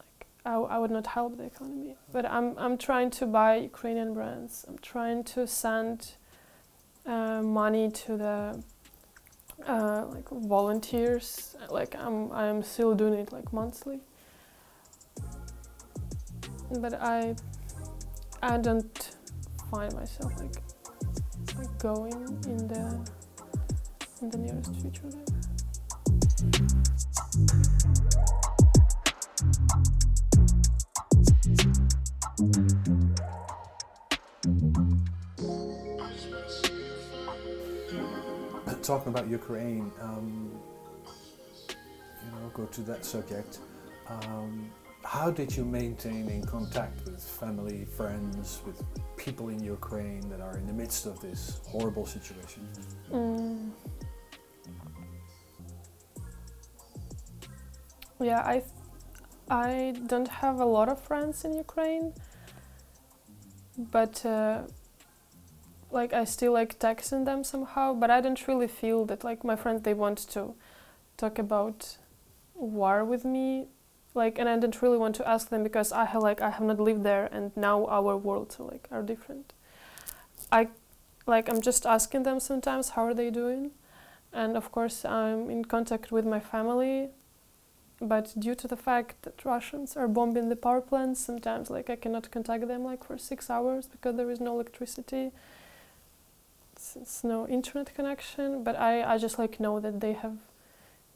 Like 0.00 0.26
I, 0.44 0.76
would 0.80 0.90
not 0.90 1.06
help 1.06 1.36
the 1.36 1.44
economy, 1.44 1.94
but 2.12 2.26
I'm 2.26 2.58
I'm 2.58 2.76
trying 2.76 3.10
to 3.18 3.26
buy 3.26 3.52
Ukrainian 3.72 4.12
brands. 4.12 4.64
I'm 4.66 4.78
trying 4.78 5.22
to 5.34 5.46
send 5.46 5.98
uh, 7.06 7.40
money 7.42 7.88
to 8.02 8.16
the 8.24 8.62
uh, 9.72 10.04
like 10.14 10.28
volunteers. 10.30 11.56
Like 11.70 11.94
I'm 11.94 12.32
I'm 12.32 12.64
still 12.64 12.92
doing 12.96 13.14
it 13.14 13.32
like 13.32 13.52
monthly, 13.52 14.00
but 16.84 16.94
I 16.94 17.36
I 18.42 18.56
don't 18.56 19.17
find 19.70 19.94
myself 19.94 20.32
like, 20.40 20.56
like 21.56 21.78
going 21.78 22.12
in 22.46 22.68
the 22.68 23.10
in 24.22 24.30
the 24.30 24.38
nearest 24.38 24.74
future. 24.76 25.10
Talking 38.82 39.12
about 39.12 39.28
Ukraine, 39.28 39.92
um, 40.00 40.50
you 41.68 42.30
know, 42.30 42.50
go 42.54 42.64
to 42.64 42.80
that 42.80 43.04
subject. 43.04 43.58
Um, 44.08 44.70
how 45.08 45.30
did 45.30 45.56
you 45.56 45.64
maintain 45.64 46.28
in 46.28 46.44
contact 46.44 47.02
with 47.06 47.22
family, 47.24 47.86
friends, 47.96 48.60
with 48.66 48.82
people 49.16 49.48
in 49.48 49.58
Ukraine 49.58 50.28
that 50.28 50.42
are 50.42 50.58
in 50.58 50.66
the 50.66 50.72
midst 50.74 51.06
of 51.06 51.18
this 51.20 51.62
horrible 51.66 52.04
situation? 52.04 52.68
Mm. 53.10 53.70
Yeah, 58.20 58.42
I 58.54 58.56
I 59.50 59.94
don't 60.06 60.28
have 60.28 60.60
a 60.60 60.66
lot 60.76 60.90
of 60.90 61.00
friends 61.00 61.42
in 61.46 61.54
Ukraine, 61.54 62.12
but 63.78 64.26
uh, 64.26 64.64
like 65.90 66.12
I 66.12 66.24
still 66.24 66.52
like 66.52 66.78
texting 66.78 67.24
them 67.24 67.44
somehow. 67.44 67.94
But 67.94 68.10
I 68.10 68.20
don't 68.20 68.46
really 68.46 68.68
feel 68.68 69.06
that 69.06 69.24
like 69.24 69.42
my 69.42 69.56
friends 69.56 69.80
they 69.84 69.94
want 69.94 70.18
to 70.34 70.54
talk 71.16 71.38
about 71.38 71.96
war 72.54 73.06
with 73.06 73.24
me 73.24 73.68
like 74.18 74.38
and 74.38 74.48
i 74.48 74.54
didn't 74.54 74.82
really 74.82 74.98
want 75.04 75.14
to 75.14 75.26
ask 75.34 75.48
them 75.48 75.62
because 75.62 75.90
i 75.92 76.04
have 76.04 76.22
like 76.22 76.40
i 76.48 76.50
have 76.50 76.66
not 76.70 76.80
lived 76.88 77.04
there 77.04 77.26
and 77.36 77.56
now 77.56 77.86
our 77.86 78.16
worlds 78.16 78.58
like 78.60 78.86
are 78.90 79.02
different. 79.02 79.52
I 80.52 80.68
like 81.26 81.48
i'm 81.50 81.62
just 81.70 81.86
asking 81.86 82.22
them 82.24 82.38
sometimes 82.40 82.90
how 82.90 83.02
are 83.04 83.14
they 83.14 83.30
doing? 83.30 83.70
And 84.32 84.56
of 84.60 84.66
course 84.76 85.04
i'm 85.04 85.50
in 85.54 85.64
contact 85.64 86.12
with 86.16 86.26
my 86.34 86.40
family 86.40 87.08
but 88.12 88.26
due 88.38 88.54
to 88.54 88.68
the 88.68 88.76
fact 88.88 89.14
that 89.22 89.44
russians 89.44 89.96
are 89.96 90.06
bombing 90.06 90.48
the 90.48 90.60
power 90.66 90.80
plants 90.80 91.18
sometimes 91.28 91.68
like 91.76 91.88
i 91.90 91.96
cannot 91.96 92.30
contact 92.30 92.68
them 92.68 92.84
like 92.90 93.02
for 93.08 93.16
six 93.18 93.50
hours 93.50 93.88
because 93.94 94.14
there 94.16 94.30
is 94.30 94.40
no 94.40 94.52
electricity. 94.54 95.32
Since 96.76 97.24
no 97.24 97.38
internet 97.58 97.88
connection 97.98 98.62
but 98.66 98.74
i 98.90 98.92
i 99.12 99.14
just 99.24 99.36
like 99.42 99.54
know 99.64 99.76
that 99.80 99.96
they 100.04 100.14
have 100.22 100.36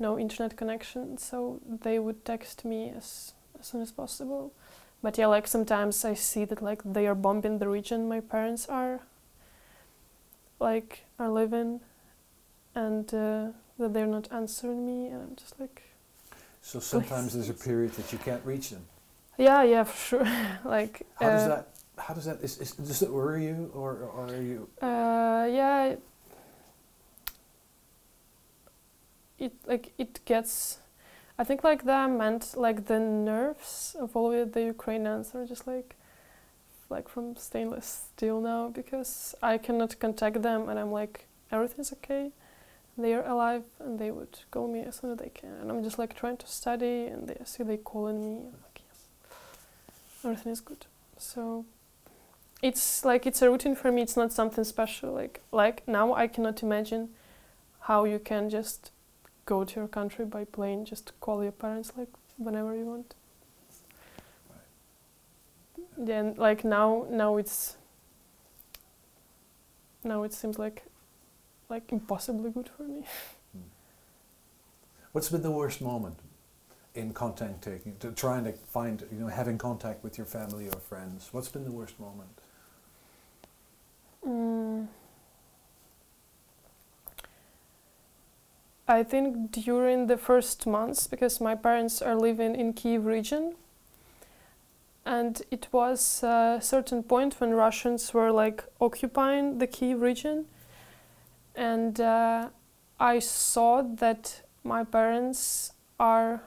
no 0.02 0.18
internet 0.18 0.56
connection, 0.56 1.16
so 1.16 1.60
they 1.64 1.98
would 1.98 2.24
text 2.24 2.64
me 2.64 2.92
as, 2.96 3.32
as 3.58 3.66
soon 3.68 3.80
as 3.80 3.92
possible. 3.92 4.52
But 5.02 5.18
yeah, 5.18 5.26
like 5.26 5.46
sometimes 5.46 6.04
I 6.04 6.14
see 6.14 6.44
that 6.44 6.62
like 6.62 6.82
they 6.84 7.06
are 7.06 7.14
bombing 7.14 7.58
the 7.58 7.68
region 7.68 8.08
my 8.08 8.20
parents 8.20 8.68
are 8.68 9.00
like 10.60 11.04
are 11.18 11.30
living, 11.30 11.80
and 12.74 13.06
uh, 13.12 13.46
that 13.78 13.92
they're 13.92 14.06
not 14.06 14.28
answering 14.30 14.86
me, 14.86 15.08
and 15.08 15.22
I'm 15.22 15.36
just 15.36 15.58
like. 15.58 15.82
So 16.62 16.80
sometimes 16.94 17.34
there's 17.34 17.50
a 17.50 17.54
period 17.54 17.92
that 17.94 18.12
you 18.12 18.18
can't 18.18 18.44
reach 18.44 18.70
them. 18.70 18.84
Yeah, 19.38 19.62
yeah, 19.62 19.84
for 19.84 19.96
sure. 19.96 20.28
like. 20.64 21.06
How 21.16 21.30
does 21.30 21.42
uh, 21.42 21.48
that? 21.48 21.68
How 21.98 22.14
does 22.14 22.24
that? 22.26 22.40
Is, 22.40 22.58
is, 22.58 22.72
does 22.72 23.02
it 23.02 23.10
worry 23.10 23.46
you, 23.46 23.70
or, 23.74 24.10
or 24.14 24.26
are 24.28 24.42
you? 24.42 24.68
Uh, 24.80 25.46
yeah. 25.50 25.96
It 29.42 29.54
like 29.66 29.92
it 29.98 30.24
gets. 30.24 30.78
I 31.36 31.42
think 31.42 31.64
like 31.64 31.84
that 31.84 32.08
meant 32.10 32.54
like 32.56 32.86
the 32.86 33.00
nerves 33.00 33.96
of 33.98 34.14
all 34.14 34.30
the 34.30 34.62
Ukrainians 34.62 35.34
are 35.34 35.44
just 35.44 35.66
like, 35.66 35.96
like 36.88 37.08
from 37.08 37.34
stainless 37.34 38.04
steel 38.14 38.40
now 38.40 38.68
because 38.68 39.34
I 39.42 39.58
cannot 39.58 39.98
contact 39.98 40.42
them 40.42 40.68
and 40.68 40.78
I'm 40.78 40.92
like 40.92 41.26
everything's 41.50 41.92
okay. 41.94 42.30
They 42.96 43.14
are 43.14 43.26
alive 43.26 43.64
and 43.80 43.98
they 43.98 44.12
would 44.12 44.38
call 44.52 44.68
me 44.68 44.80
as 44.80 44.96
soon 44.96 45.10
as 45.12 45.18
they 45.18 45.30
can 45.30 45.54
and 45.60 45.70
I'm 45.70 45.82
just 45.82 45.98
like 45.98 46.14
trying 46.14 46.36
to 46.36 46.46
study 46.46 47.06
and 47.06 47.26
they 47.28 47.38
see 47.44 47.64
they 47.64 47.78
calling 47.78 48.20
me 48.24 48.36
and 48.48 48.58
like 48.64 48.78
yes, 48.86 48.98
everything 50.22 50.52
is 50.52 50.60
good. 50.60 50.86
So 51.18 51.64
it's 52.62 53.04
like 53.04 53.26
it's 53.26 53.42
a 53.42 53.50
routine 53.50 53.74
for 53.74 53.90
me. 53.90 54.02
It's 54.02 54.16
not 54.16 54.30
something 54.30 54.62
special. 54.62 55.12
Like 55.12 55.40
like 55.50 55.88
now 55.88 56.14
I 56.14 56.28
cannot 56.28 56.62
imagine 56.62 57.08
how 57.88 58.04
you 58.04 58.20
can 58.20 58.48
just 58.48 58.92
go 59.46 59.64
to 59.64 59.80
your 59.80 59.88
country 59.88 60.24
by 60.24 60.44
plane. 60.44 60.84
Just 60.84 61.12
call 61.20 61.42
your 61.42 61.52
parents 61.52 61.92
like 61.96 62.08
whenever 62.36 62.74
you 62.74 62.84
want. 62.84 63.14
Then 65.96 66.34
like 66.36 66.64
now 66.64 67.06
now 67.10 67.36
it's 67.36 67.76
now 70.04 70.22
it 70.22 70.32
seems 70.32 70.58
like 70.58 70.84
like 71.68 71.92
impossibly 71.92 72.50
good 72.50 72.68
for 72.76 72.84
me. 72.84 73.04
What's 75.12 75.28
been 75.28 75.42
the 75.42 75.50
worst 75.50 75.82
moment 75.82 76.18
in 76.94 77.12
contact 77.12 77.62
taking, 77.62 77.96
to 78.00 78.12
trying 78.12 78.44
to 78.44 78.52
find, 78.52 79.04
you 79.12 79.18
know, 79.18 79.26
having 79.26 79.58
contact 79.58 80.02
with 80.02 80.16
your 80.18 80.26
family 80.26 80.68
or 80.68 80.78
friends? 80.80 81.28
What's 81.32 81.48
been 81.48 81.64
the 81.64 81.70
worst 81.70 81.98
moment? 82.00 82.30
Mm. 84.26 84.88
I 88.92 89.02
think 89.02 89.52
during 89.52 90.06
the 90.06 90.18
first 90.18 90.66
months, 90.66 91.06
because 91.06 91.40
my 91.40 91.54
parents 91.54 92.02
are 92.02 92.14
living 92.14 92.54
in 92.54 92.74
Kiev 92.74 93.06
region, 93.06 93.54
and 95.06 95.40
it 95.50 95.68
was 95.72 96.22
a 96.22 96.58
certain 96.60 97.02
point 97.02 97.40
when 97.40 97.54
Russians 97.54 98.12
were 98.12 98.30
like 98.30 98.64
occupying 98.80 99.58
the 99.58 99.66
Kiev 99.66 100.00
region, 100.00 100.44
and 101.56 102.00
uh, 102.00 102.48
I 103.00 103.18
saw 103.18 103.82
that 103.82 104.42
my 104.62 104.84
parents 104.84 105.72
are 105.98 106.42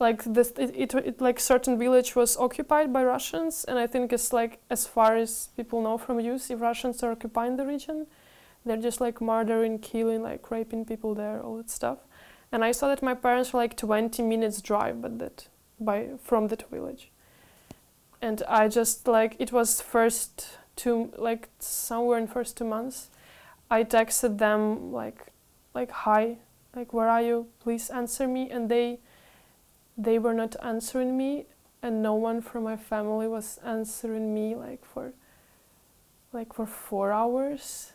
like 0.00 0.24
this 0.24 0.52
it, 0.58 0.74
it, 0.74 0.94
it 0.94 1.20
like 1.20 1.38
certain 1.40 1.78
village 1.78 2.16
was 2.16 2.36
occupied 2.36 2.92
by 2.92 3.04
Russians. 3.04 3.64
And 3.64 3.78
I 3.78 3.86
think 3.86 4.12
it's 4.12 4.32
like 4.32 4.58
as 4.70 4.86
far 4.86 5.16
as 5.16 5.50
people 5.56 5.82
know 5.82 5.98
from 5.98 6.16
news 6.16 6.50
if 6.50 6.60
Russians 6.60 7.02
are 7.02 7.12
occupying 7.12 7.56
the 7.56 7.66
region 7.66 8.06
they're 8.64 8.76
just 8.76 9.00
like 9.00 9.20
murdering 9.20 9.78
killing 9.78 10.22
like 10.22 10.50
raping 10.50 10.84
people 10.84 11.14
there 11.14 11.40
all 11.40 11.56
that 11.56 11.70
stuff. 11.70 11.98
And 12.50 12.64
I 12.64 12.72
saw 12.72 12.88
that 12.88 13.02
my 13.02 13.14
parents 13.14 13.52
were 13.52 13.60
like 13.60 13.76
20 13.76 14.22
minutes 14.22 14.62
drive 14.62 15.02
but 15.02 15.18
that 15.18 15.48
by 15.78 16.10
from 16.22 16.48
that 16.48 16.68
village. 16.70 17.10
And 18.22 18.42
I 18.48 18.68
just 18.68 19.06
like 19.06 19.36
it 19.38 19.52
was 19.52 19.80
first 19.80 20.58
two 20.76 21.12
like 21.16 21.48
somewhere 21.58 22.18
in 22.18 22.26
first 22.26 22.56
two 22.56 22.64
months 22.64 23.10
I 23.70 23.84
texted 23.84 24.38
them 24.38 24.92
like 24.92 25.26
like 25.74 25.90
hi 25.90 26.38
like 26.74 26.92
where 26.92 27.08
are 27.08 27.22
you? 27.22 27.46
Please 27.60 27.90
answer 27.90 28.26
me. 28.26 28.50
And 28.50 28.68
they 28.68 28.98
they 29.96 30.18
were 30.18 30.34
not 30.34 30.56
answering 30.62 31.16
me 31.16 31.46
and 31.82 32.02
no 32.02 32.14
one 32.14 32.40
from 32.40 32.64
my 32.64 32.76
family 32.76 33.28
was 33.28 33.60
answering 33.64 34.34
me 34.34 34.54
like 34.54 34.84
for 34.84 35.12
like 36.32 36.52
for 36.52 36.66
4 36.66 37.12
hours 37.12 37.92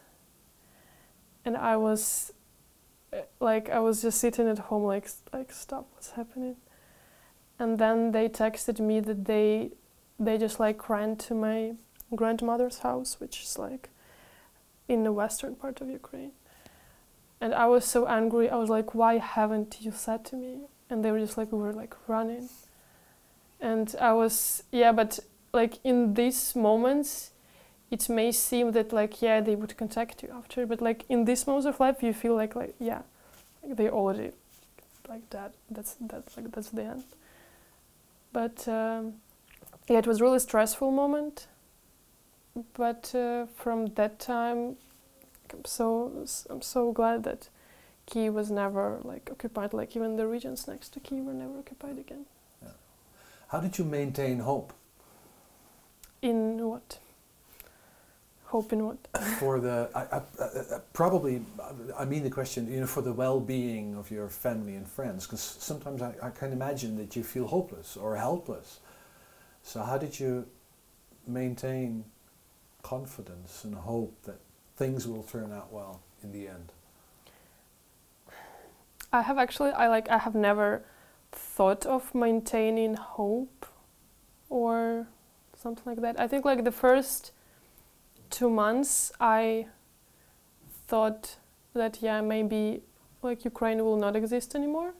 and 1.45 1.57
I 1.57 1.77
was 1.77 2.31
uh, 3.13 3.21
like 3.39 3.69
I 3.69 3.79
was 3.79 4.01
just 4.01 4.19
sitting 4.19 4.47
at 4.47 4.59
home, 4.59 4.83
like 4.83 5.09
like 5.33 5.51
stop, 5.51 5.87
what's 5.93 6.11
happening? 6.11 6.57
And 7.57 7.77
then 7.77 8.11
they 8.11 8.29
texted 8.29 8.79
me 8.79 8.99
that 9.01 9.25
they 9.25 9.71
they 10.19 10.37
just 10.37 10.59
like 10.59 10.89
ran 10.89 11.15
to 11.17 11.33
my 11.33 11.73
grandmother's 12.15 12.79
house, 12.79 13.19
which 13.19 13.41
is 13.43 13.57
like 13.57 13.89
in 14.87 15.03
the 15.03 15.13
western 15.13 15.55
part 15.55 15.81
of 15.81 15.89
Ukraine. 15.89 16.31
And 17.41 17.53
I 17.53 17.67
was 17.67 17.85
so 17.85 18.07
angry. 18.07 18.49
I 18.49 18.57
was 18.57 18.69
like, 18.69 18.93
why 18.93 19.17
haven't 19.17 19.77
you 19.79 19.91
said 19.91 20.25
to 20.25 20.35
me? 20.35 20.61
And 20.89 21.05
they 21.05 21.11
were 21.11 21.19
just 21.19 21.37
like, 21.37 21.51
we 21.51 21.59
were 21.59 21.71
like 21.73 21.95
running. 22.07 22.49
And 23.61 23.95
I 23.99 24.13
was, 24.13 24.63
yeah, 24.71 24.91
but 24.91 25.19
like 25.53 25.79
in 25.83 26.15
these 26.15 26.55
moments, 26.55 27.31
it 27.91 28.09
may 28.09 28.31
seem 28.31 28.71
that 28.71 28.93
like, 28.93 29.21
yeah, 29.21 29.41
they 29.41 29.55
would 29.55 29.75
contact 29.77 30.23
you 30.23 30.29
after, 30.35 30.65
but 30.65 30.81
like 30.81 31.05
in 31.09 31.25
this 31.25 31.47
moments 31.47 31.65
of 31.65 31.79
life, 31.79 32.03
you 32.03 32.13
feel 32.13 32.35
like, 32.35 32.55
like, 32.55 32.75
yeah, 32.79 33.01
like 33.63 33.77
they 33.77 33.89
already, 33.89 34.31
like 35.07 35.29
that, 35.31 35.53
that's, 35.71 35.95
that's 35.99 36.37
like, 36.37 36.51
that's 36.51 36.69
the 36.69 36.83
end. 36.83 37.03
But 38.31 38.67
um, 38.67 39.15
yeah, 39.87 39.97
it 39.97 40.07
was 40.07 40.21
really 40.21 40.39
stressful 40.39 40.91
moment. 40.91 41.47
But 42.73 43.13
uh, 43.15 43.45
from 43.55 43.87
that 43.95 44.19
time, 44.19 44.75
I'm 45.51 45.65
so 45.65 46.25
I'm 46.49 46.61
so 46.61 46.91
glad 46.91 47.23
that 47.23 47.49
Kiev 48.05 48.33
was 48.33 48.51
never 48.51 48.99
like 49.03 49.29
occupied. 49.31 49.73
Like 49.73 49.95
even 49.95 50.15
the 50.15 50.27
regions 50.27 50.67
next 50.67 50.89
to 50.89 50.99
Kiev 50.99 51.23
were 51.25 51.33
never 51.33 51.59
occupied 51.59 51.97
again. 51.97 52.25
How 53.47 53.59
did 53.59 53.79
you 53.79 53.85
maintain 53.85 54.39
hope 54.39 54.73
In 56.21 56.57
what? 56.67 56.99
Hope 58.49 58.73
in 58.73 58.83
what? 58.85 58.97
for 59.37 59.59
the? 59.59 59.89
I, 59.93 59.99
I, 59.99 60.17
I, 60.17 60.75
I- 60.77 60.79
probably, 60.93 61.41
I 61.97 62.05
mean 62.05 62.23
the 62.23 62.31
question. 62.31 62.71
You 62.71 62.79
know, 62.81 62.87
for 62.87 63.01
the 63.03 63.13
well-being 63.13 63.95
of 63.95 64.09
your 64.09 64.27
family 64.27 64.75
and 64.75 64.87
friends, 64.87 65.25
because 65.27 65.41
sometimes 65.41 66.01
I, 66.01 66.15
I 66.21 66.31
can 66.31 66.51
imagine 66.51 66.97
that 66.97 67.15
you 67.15 67.23
feel 67.23 67.45
hopeless 67.47 67.95
or 67.95 68.15
helpless. 68.17 68.79
So 69.61 69.83
how 69.83 69.99
did 69.99 70.19
you 70.19 70.47
maintain 71.27 72.05
confidence 72.81 73.63
and 73.63 73.75
hope 73.75 74.15
that 74.23 74.39
things 74.77 75.07
will 75.07 75.21
turn 75.23 75.51
out 75.53 75.71
well 75.71 76.01
in 76.23 76.31
the 76.31 76.47
end? 76.47 76.71
I 79.13 79.21
have 79.21 79.37
actually 79.37 79.71
I 79.71 79.87
like 79.89 80.09
I 80.09 80.17
have 80.19 80.33
never 80.35 80.81
thought 81.31 81.85
of 81.85 82.15
maintaining 82.15 82.95
hope 82.95 83.65
or 84.49 85.07
something 85.55 85.83
like 85.85 86.01
that. 86.01 86.19
I 86.19 86.27
think 86.27 86.45
like 86.45 86.63
the 86.63 86.71
first 86.71 87.31
two 88.29 88.49
months 88.49 89.11
I 89.19 89.67
thought 90.87 91.37
that 91.73 92.01
yeah 92.01 92.21
maybe 92.21 92.81
like 93.21 93.45
Ukraine 93.45 93.83
will 93.83 93.97
not 93.97 94.15
exist 94.15 94.55
anymore. 94.55 94.93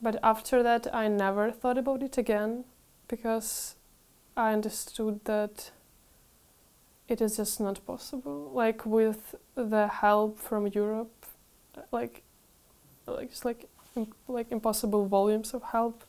But 0.00 0.18
after 0.22 0.62
that 0.62 0.92
I 0.92 1.08
never 1.08 1.50
thought 1.50 1.78
about 1.78 2.02
it 2.02 2.18
again 2.18 2.64
because 3.08 3.76
I 4.36 4.52
understood 4.52 5.24
that 5.24 5.70
it 7.08 7.20
is 7.20 7.36
just 7.36 7.60
not 7.60 7.84
possible. 7.86 8.50
Like 8.52 8.84
with 8.86 9.34
the 9.54 9.86
help 9.88 10.38
from 10.38 10.66
Europe, 10.66 11.26
like 11.92 12.22
like 13.06 13.28
it's 13.30 13.44
like 13.44 13.68
like 14.28 14.50
impossible 14.50 15.06
volumes 15.06 15.54
of 15.54 15.62
help 15.62 16.04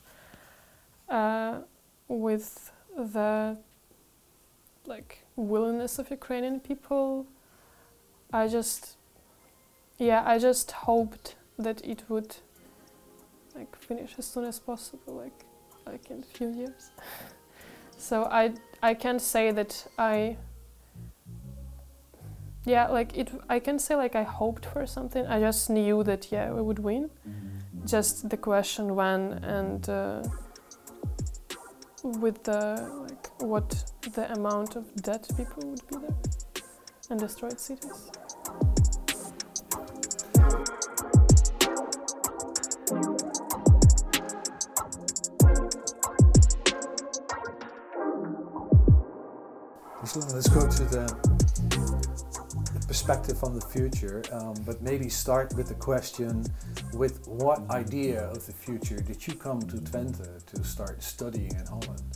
uh, 1.08 1.58
with 2.08 2.72
the 2.96 3.56
like 4.86 5.24
willingness 5.36 5.98
of 5.98 6.10
Ukrainian 6.10 6.60
people. 6.60 7.26
I 8.32 8.48
just 8.48 8.96
yeah, 9.98 10.22
I 10.26 10.38
just 10.38 10.70
hoped 10.72 11.36
that 11.58 11.84
it 11.84 12.04
would 12.08 12.36
like 13.54 13.76
finish 13.76 14.14
as 14.18 14.26
soon 14.26 14.44
as 14.44 14.58
possible, 14.58 15.14
like 15.14 15.44
like 15.86 16.10
in 16.10 16.20
a 16.20 16.36
few 16.36 16.50
years. 16.50 16.90
so 17.96 18.24
I 18.24 18.54
I 18.82 18.94
can't 18.94 19.22
say 19.22 19.52
that 19.52 19.86
I 19.98 20.36
yeah 22.66 22.86
like 22.88 23.16
it 23.16 23.30
i 23.48 23.58
can 23.58 23.78
say 23.78 23.94
like 23.94 24.16
i 24.16 24.22
hoped 24.22 24.64
for 24.64 24.86
something 24.86 25.26
i 25.26 25.38
just 25.38 25.68
knew 25.68 26.02
that 26.02 26.32
yeah 26.32 26.50
we 26.50 26.62
would 26.62 26.78
win 26.78 27.10
just 27.84 28.28
the 28.30 28.36
question 28.36 28.94
when 28.94 29.32
and 29.44 29.88
uh, 29.88 30.22
with 32.04 32.42
the 32.44 32.90
like 33.08 33.28
what 33.40 33.70
the 34.12 34.30
amount 34.32 34.76
of 34.76 34.94
dead 34.96 35.26
people 35.36 35.70
would 35.70 35.86
be 35.88 35.96
there 35.96 36.14
and 37.10 37.18
destroyed 37.18 37.58
cities. 37.58 38.10
Let's 50.14 50.48
go 50.48 50.60
to 50.68 50.84
the, 50.84 51.73
perspective 52.94 53.42
on 53.42 53.52
the 53.58 53.66
future, 53.76 54.22
um, 54.30 54.54
but 54.64 54.80
maybe 54.80 55.08
start 55.08 55.52
with 55.56 55.66
the 55.66 55.74
question: 55.74 56.46
With 56.92 57.26
what 57.26 57.58
idea 57.68 58.20
of 58.30 58.46
the 58.46 58.52
future 58.52 59.00
did 59.00 59.26
you 59.26 59.34
come 59.34 59.60
to 59.62 59.76
Twente 59.78 60.30
to 60.52 60.62
start 60.62 61.02
studying 61.02 61.50
in 61.60 61.66
Holland? 61.74 62.10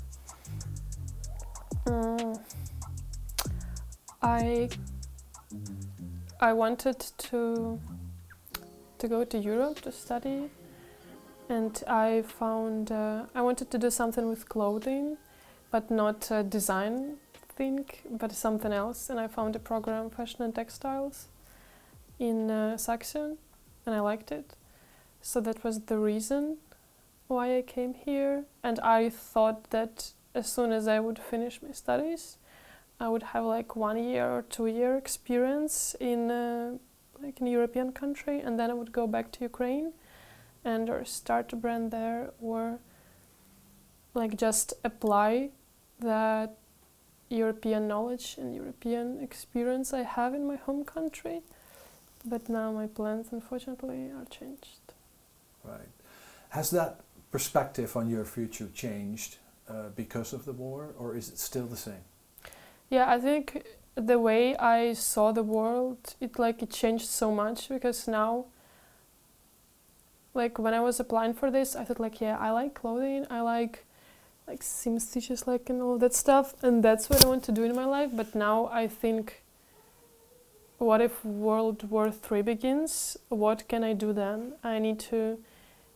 Mm, 1.87 2.41
I 4.23 4.69
I 6.41 6.53
wanted 6.53 7.01
to 7.27 7.81
to 9.01 9.09
go 9.09 9.25
to 9.25 9.37
Europe 9.37 9.81
to 9.81 9.91
study, 9.91 10.49
and 11.49 11.73
I 11.89 12.23
found 12.23 12.93
uh, 12.93 13.25
I 13.35 13.41
wanted 13.43 13.69
to 13.73 13.79
do 13.79 13.91
something 13.91 14.29
with 14.29 14.49
clothing, 14.49 15.17
but 15.73 15.91
not 15.91 16.31
uh, 16.31 16.45
design 16.45 17.17
thing, 17.59 17.85
but 18.21 18.33
something 18.33 18.73
else. 18.73 19.11
And 19.11 19.19
I 19.21 19.27
found 19.39 19.57
a 19.57 19.59
program, 19.71 20.11
fashion 20.11 20.43
and 20.43 20.55
textiles, 20.55 21.29
in 22.19 22.51
uh, 22.51 22.77
Saxion, 22.77 23.37
and 23.85 23.95
I 23.95 24.01
liked 24.01 24.33
it. 24.33 24.55
So 25.21 25.41
that 25.41 25.63
was 25.65 25.77
the 25.93 25.99
reason 25.99 26.59
why 27.27 27.59
I 27.59 27.63
came 27.63 27.95
here, 27.95 28.45
and 28.63 28.77
I 28.81 29.11
thought 29.11 29.71
that 29.71 30.13
as 30.35 30.47
soon 30.51 30.73
as 30.73 30.89
I 30.89 30.99
would 31.01 31.19
finish 31.19 31.61
my 31.63 31.73
studies, 31.73 32.39
I 33.01 33.09
would 33.09 33.23
have 33.35 33.45
like 33.45 33.77
one 33.77 33.99
year 34.11 34.27
or 34.37 34.43
two 34.43 34.67
year 34.67 34.97
experience 34.97 35.95
in 36.01 36.31
uh, 36.31 36.79
like 37.23 37.41
in 37.41 37.47
a 37.47 37.51
European 37.51 37.93
country, 37.93 38.41
and 38.41 38.59
then 38.59 38.71
I 38.71 38.75
would 38.75 38.93
go 38.93 39.07
back 39.07 39.33
to 39.33 39.41
Ukraine 39.51 39.93
and 40.65 40.91
or 40.91 41.05
start 41.05 41.53
a 41.53 41.57
brand 41.57 41.91
there, 41.91 42.31
or 42.41 42.79
like 44.15 44.37
just 44.37 44.75
apply 44.85 45.51
that 46.01 46.57
European 47.31 47.89
knowledge 47.89 48.37
and 48.39 48.55
European 48.55 49.21
experience 49.23 49.93
I 49.93 50.03
have 50.03 50.35
in 50.35 50.47
my 50.47 50.57
home 50.57 50.85
country. 50.85 51.43
But 52.25 52.49
now 52.49 52.73
my 52.73 52.87
plans, 52.87 53.29
unfortunately, 53.33 54.11
are 54.11 54.25
changed. 54.31 54.81
Right. 55.63 55.89
Has 56.51 56.71
that 56.71 57.01
perspective 57.31 57.97
on 57.97 58.09
your 58.09 58.25
future 58.25 58.69
changed 58.75 59.37
uh, 59.69 59.91
because 59.95 60.33
of 60.33 60.45
the 60.45 60.53
war, 60.53 60.95
or 60.99 61.15
is 61.15 61.29
it 61.29 61.39
still 61.39 61.67
the 61.67 61.77
same? 61.77 62.05
Yeah, 62.91 63.09
I 63.09 63.21
think 63.21 63.65
the 63.95 64.19
way 64.19 64.57
I 64.57 64.95
saw 64.95 65.33
the 65.33 65.43
world, 65.43 66.15
it 66.21 66.39
like 66.39 66.63
it 66.63 66.71
changed 66.71 67.07
so 67.07 67.31
much 67.31 67.69
because 67.69 68.09
now 68.09 68.47
like 70.35 70.59
when 70.59 70.73
I 70.73 70.81
was 70.81 71.01
applying 71.01 71.35
for 71.35 71.51
this, 71.51 71.77
I 71.77 71.85
thought 71.85 72.01
like, 72.01 72.21
yeah, 72.21 72.39
I 72.39 72.51
like 72.51 72.75
clothing, 72.75 73.27
I 73.29 73.41
like 73.41 73.85
like 74.49 74.63
seam 74.63 74.99
stitches 74.99 75.47
like 75.47 75.69
and 75.69 75.83
all 75.83 75.99
that 75.99 76.15
stuff 76.15 76.55
and 76.63 76.83
that's 76.83 77.11
what 77.11 77.23
I 77.23 77.29
want 77.29 77.45
to 77.45 77.53
do 77.53 77.65
in 77.65 77.77
my 77.77 77.85
life, 77.85 78.11
but 78.15 78.35
now 78.35 78.67
I 78.73 78.89
think 78.89 79.43
what 80.79 81.01
if 81.01 81.25
World 81.25 81.91
War 81.91 82.11
Three 82.11 82.43
begins? 82.43 83.17
What 83.29 83.69
can 83.69 83.83
I 83.83 83.93
do 83.93 84.13
then? 84.13 84.55
I 84.63 84.79
need 84.79 85.01
to 85.11 85.39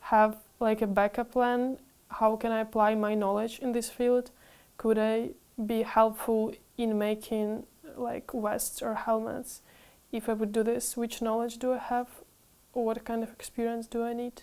have 0.00 0.36
like 0.58 0.82
a 0.82 0.86
backup 0.86 1.32
plan. 1.32 1.78
How 2.08 2.36
can 2.36 2.52
I 2.52 2.60
apply 2.60 2.94
my 2.96 3.14
knowledge 3.14 3.60
in 3.60 3.72
this 3.72 3.88
field? 3.88 4.30
Could 4.76 4.98
I 4.98 5.30
be 5.64 5.82
helpful 5.82 6.52
in 6.76 6.98
making 6.98 7.64
like 7.96 8.32
vests 8.32 8.82
or 8.82 8.94
helmets? 8.94 9.62
If 10.10 10.28
I 10.28 10.34
would 10.34 10.52
do 10.52 10.62
this, 10.62 10.96
which 10.96 11.22
knowledge 11.22 11.58
do 11.58 11.72
I 11.72 11.78
have? 11.78 12.08
What 12.72 13.04
kind 13.04 13.22
of 13.22 13.30
experience 13.30 13.86
do 13.86 14.02
I 14.02 14.12
need? 14.12 14.42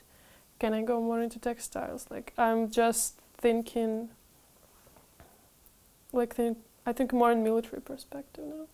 Can 0.58 0.74
I 0.74 0.82
go 0.82 1.02
more 1.02 1.22
into 1.22 1.38
textiles? 1.38 2.08
Like 2.10 2.34
I'm 2.38 2.72
just 2.72 3.19
thinking 3.39 4.10
like 6.13 6.36
I 6.86 6.93
think 6.93 7.13
more 7.13 7.32
in 7.32 7.43
military 7.43 7.82
perspective 7.82 8.45
now. 8.45 8.67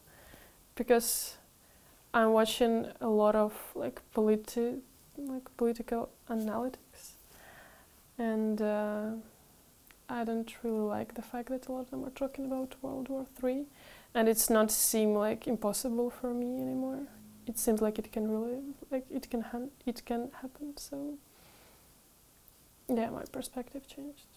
Because 0.76 1.38
I'm 2.14 2.32
watching 2.34 2.88
a 3.02 3.08
lot 3.10 3.36
of 3.36 3.54
like 3.76 4.02
politi- 4.14 4.80
like 5.18 5.56
political 5.58 6.10
analytics 6.30 7.16
and 8.18 8.62
uh, 8.62 9.08
I 10.10 10.24
don't 10.24 10.52
really 10.64 10.80
like 10.80 11.16
the 11.16 11.22
fact 11.22 11.50
that 11.50 11.68
a 11.68 11.72
lot 11.72 11.82
of 11.82 11.92
them 11.92 12.04
are 12.06 12.12
talking 12.12 12.46
about 12.46 12.76
World 12.82 13.10
War 13.10 13.26
Three, 13.36 13.66
and 14.14 14.30
it's 14.30 14.50
not 14.50 14.72
seem 14.72 15.14
like 15.14 15.48
impossible 15.48 16.10
for 16.10 16.34
me 16.34 16.62
anymore. 16.62 17.08
it 17.48 17.60
seems 17.60 17.82
like 17.82 18.00
it 18.00 18.12
can 18.12 18.30
really 18.30 18.60
like 18.92 19.06
it 19.10 19.30
can 19.30 19.46
it 19.86 20.06
can 20.06 20.32
happen. 20.42 20.78
So 20.78 21.18
yeah, 22.88 23.10
my 23.10 23.24
perspective 23.32 23.88
changed. 23.88 24.35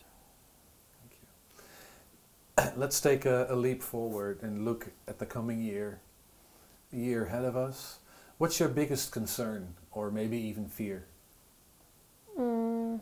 Let's 2.76 3.00
take 3.00 3.24
a, 3.24 3.46
a 3.50 3.56
leap 3.56 3.82
forward 3.82 4.42
and 4.42 4.64
look 4.64 4.88
at 5.06 5.18
the 5.18 5.26
coming 5.26 5.60
year, 5.62 6.00
the 6.90 6.98
year 6.98 7.26
ahead 7.26 7.44
of 7.44 7.56
us. 7.56 7.98
What's 8.38 8.58
your 8.60 8.68
biggest 8.68 9.12
concern, 9.12 9.74
or 9.92 10.10
maybe 10.10 10.38
even 10.38 10.68
fear? 10.68 11.06
Mm. 12.38 13.00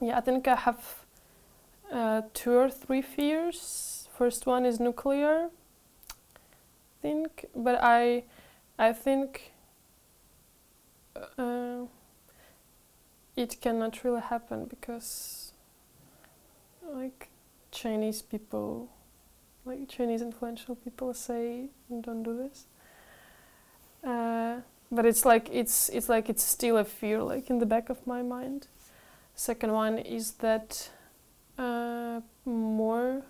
Yeah, 0.00 0.18
I 0.18 0.20
think 0.20 0.48
I 0.48 0.56
have 0.56 1.04
uh, 1.92 2.22
two 2.34 2.54
or 2.54 2.70
three 2.70 3.02
fears. 3.02 4.08
First 4.16 4.46
one 4.46 4.66
is 4.66 4.80
nuclear. 4.80 5.50
I 6.10 7.02
think, 7.02 7.46
but 7.54 7.78
I, 7.82 8.24
I 8.78 8.92
think 8.92 9.52
uh, 11.38 11.86
it 13.36 13.60
cannot 13.60 14.04
really 14.04 14.20
happen 14.20 14.66
because, 14.66 15.52
like, 16.84 17.28
Chinese 17.70 18.22
people, 18.22 18.90
like 19.64 19.88
Chinese 19.88 20.22
influential 20.22 20.74
people 20.74 21.14
say, 21.14 21.70
don't 22.02 22.22
do 22.22 22.36
this. 22.36 22.66
Uh, 24.04 24.60
but 24.90 25.06
it's 25.06 25.24
like 25.24 25.48
it's 25.50 25.88
it's 25.88 26.08
like 26.08 26.28
it's 26.28 26.42
still 26.42 26.76
a 26.76 26.84
fear 26.84 27.22
like 27.22 27.48
in 27.48 27.58
the 27.58 27.66
back 27.66 27.88
of 27.88 28.06
my 28.06 28.22
mind. 28.22 28.66
Second 29.34 29.72
one 29.72 29.96
is 29.98 30.32
that 30.32 30.90
uh, 31.56 32.20
more 32.44 33.22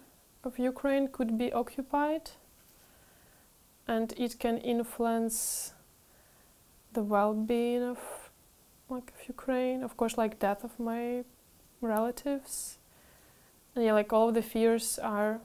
of 0.43 0.59
Ukraine 0.59 1.07
could 1.07 1.39
be 1.39 1.53
occupied, 1.53 2.31
and 3.87 4.13
it 4.17 4.41
can 4.41 4.59
influence 4.59 5.73
the 6.95 7.03
well-being 7.03 7.83
of 7.83 8.22
like 8.93 9.13
of 9.17 9.29
Ukraine. 9.29 9.83
Of 9.83 9.97
course, 9.97 10.17
like 10.19 10.39
death 10.39 10.63
of 10.65 10.79
my 10.79 11.25
relatives. 11.81 12.79
And 13.75 13.85
yeah, 13.85 13.93
like 13.93 14.13
all 14.13 14.29
of 14.29 14.35
the 14.35 14.43
fears 14.43 14.99
are 14.99 15.41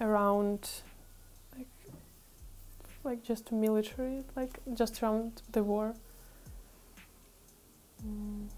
around 0.00 0.70
like 1.56 1.68
like 3.04 3.22
just 3.22 3.50
military, 3.52 4.24
like 4.36 4.60
just 4.74 5.02
around 5.02 5.42
the 5.50 5.62
war. 5.62 5.94
Mm. 8.06 8.48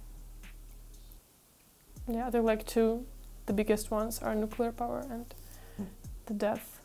Yeah, 2.09 2.31
they're 2.31 2.43
like 2.43 2.67
two. 2.67 3.07
The 3.47 3.53
biggest 3.53 3.91
ones 3.91 4.21
are 4.23 4.35
nuclear 4.35 4.73
power 4.73 5.01
and 5.11 5.27
Mm. 5.79 5.87
the 6.27 6.35
death 6.35 6.81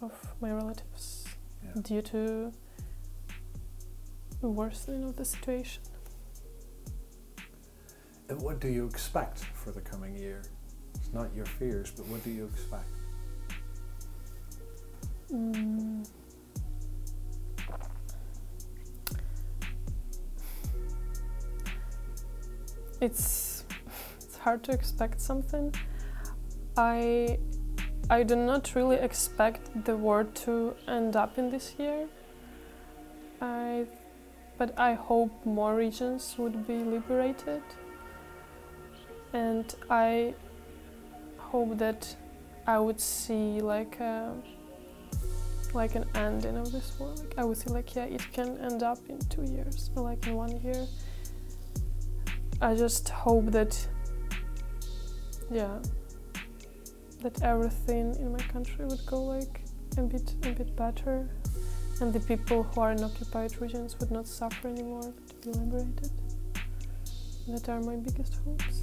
of 0.00 0.12
my 0.40 0.50
relatives 0.52 1.24
Yeah. 1.64 1.82
due 1.82 2.02
to 2.02 2.52
the 4.40 4.48
worsening 4.48 5.04
of 5.04 5.16
the 5.16 5.24
situation. 5.24 5.82
What 8.38 8.60
do 8.60 8.68
you 8.68 8.86
expect 8.86 9.40
for 9.40 9.72
the 9.72 9.80
coming 9.80 10.16
year? 10.16 10.42
It's 10.94 11.12
not 11.12 11.34
your 11.34 11.46
fears, 11.46 11.90
but 11.90 12.06
what 12.06 12.22
do 12.22 12.30
you 12.30 12.44
expect? 12.44 12.86
Mm. 15.32 16.08
It's 23.00 23.64
it's 24.20 24.36
hard 24.36 24.62
to 24.64 24.72
expect 24.72 25.20
something. 25.20 25.74
I 26.76 27.38
I 28.08 28.22
do 28.22 28.36
not 28.36 28.74
really 28.76 28.96
expect 28.96 29.84
the 29.84 29.96
war 29.96 30.24
to 30.44 30.74
end 30.86 31.16
up 31.16 31.36
in 31.36 31.50
this 31.50 31.74
year. 31.78 32.06
I 33.40 33.86
but 34.58 34.78
I 34.78 34.94
hope 34.94 35.32
more 35.44 35.74
regions 35.74 36.36
would 36.38 36.66
be 36.66 36.78
liberated. 36.84 37.62
And 39.32 39.74
I 39.88 40.34
hope 41.38 41.78
that 41.78 42.16
I 42.66 42.78
would 42.78 43.00
see 43.00 43.60
like 43.60 43.98
a 44.00 44.34
like 45.72 45.94
an 45.94 46.04
ending 46.14 46.56
of 46.56 46.72
this 46.72 46.98
war. 46.98 47.14
Like 47.14 47.34
I 47.38 47.44
would 47.44 47.56
see 47.56 47.70
like 47.70 47.94
yeah, 47.94 48.04
it 48.04 48.24
can 48.32 48.58
end 48.58 48.82
up 48.82 48.98
in 49.08 49.18
two 49.28 49.42
years 49.42 49.90
or 49.94 50.02
like 50.02 50.26
in 50.26 50.34
one 50.34 50.60
year. 50.62 50.86
I 52.60 52.74
just 52.74 53.08
hope 53.08 53.46
that 53.52 53.74
yeah 55.50 55.78
that 57.22 57.42
everything 57.42 58.14
in 58.16 58.32
my 58.32 58.42
country 58.54 58.84
would 58.84 59.04
go 59.06 59.22
like 59.22 59.62
a 59.96 60.02
bit 60.02 60.34
a 60.44 60.52
bit 60.52 60.76
better 60.76 61.28
and 62.00 62.12
the 62.12 62.20
people 62.20 62.62
who 62.62 62.80
are 62.80 62.92
in 62.92 63.02
occupied 63.04 63.60
regions 63.60 63.98
would 63.98 64.10
not 64.10 64.26
suffer 64.26 64.68
anymore 64.68 65.12
but 65.26 65.42
be 65.42 65.50
liberated. 65.50 66.10
That 67.48 67.68
are 67.68 67.80
my 67.80 67.96
biggest 67.96 68.36
hopes. 68.44 68.82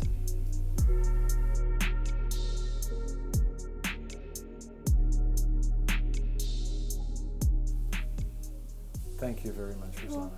Thank 9.18 9.44
you 9.44 9.52
very 9.52 9.76
much, 9.76 10.04
Rosanna. 10.06 10.30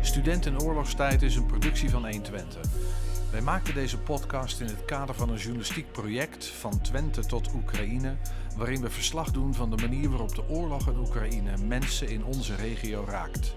Student 0.00 0.46
in 0.46 0.60
oorlogstijd 0.60 1.22
is 1.22 1.36
een 1.36 1.46
productie 1.46 1.90
van 1.90 2.02
120. 2.02 2.60
Wij 3.34 3.42
maakten 3.42 3.74
deze 3.74 3.98
podcast 3.98 4.60
in 4.60 4.66
het 4.66 4.84
kader 4.84 5.14
van 5.14 5.28
een 5.28 5.36
journalistiek 5.36 5.92
project 5.92 6.46
van 6.46 6.80
Twente 6.80 7.26
tot 7.26 7.54
Oekraïne, 7.54 8.16
waarin 8.56 8.80
we 8.80 8.90
verslag 8.90 9.30
doen 9.30 9.54
van 9.54 9.70
de 9.70 9.76
manier 9.76 10.08
waarop 10.08 10.34
de 10.34 10.48
oorlog 10.48 10.88
in 10.88 10.98
Oekraïne 10.98 11.56
mensen 11.56 12.08
in 12.08 12.24
onze 12.24 12.54
regio 12.54 13.04
raakt. 13.08 13.54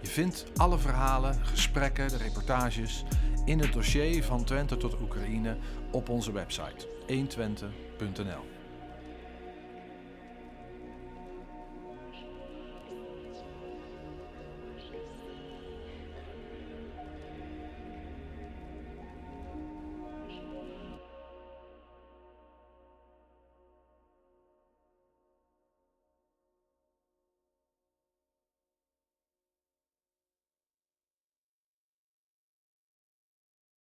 Je 0.00 0.08
vindt 0.08 0.44
alle 0.56 0.78
verhalen, 0.78 1.44
gesprekken, 1.44 2.08
de 2.08 2.16
reportages 2.16 3.04
in 3.44 3.58
het 3.58 3.72
dossier 3.72 4.24
van 4.24 4.44
Twente 4.44 4.76
tot 4.76 5.00
Oekraïne 5.00 5.56
op 5.90 6.08
onze 6.08 6.32
website 6.32 6.88
120.nl. 7.06 8.61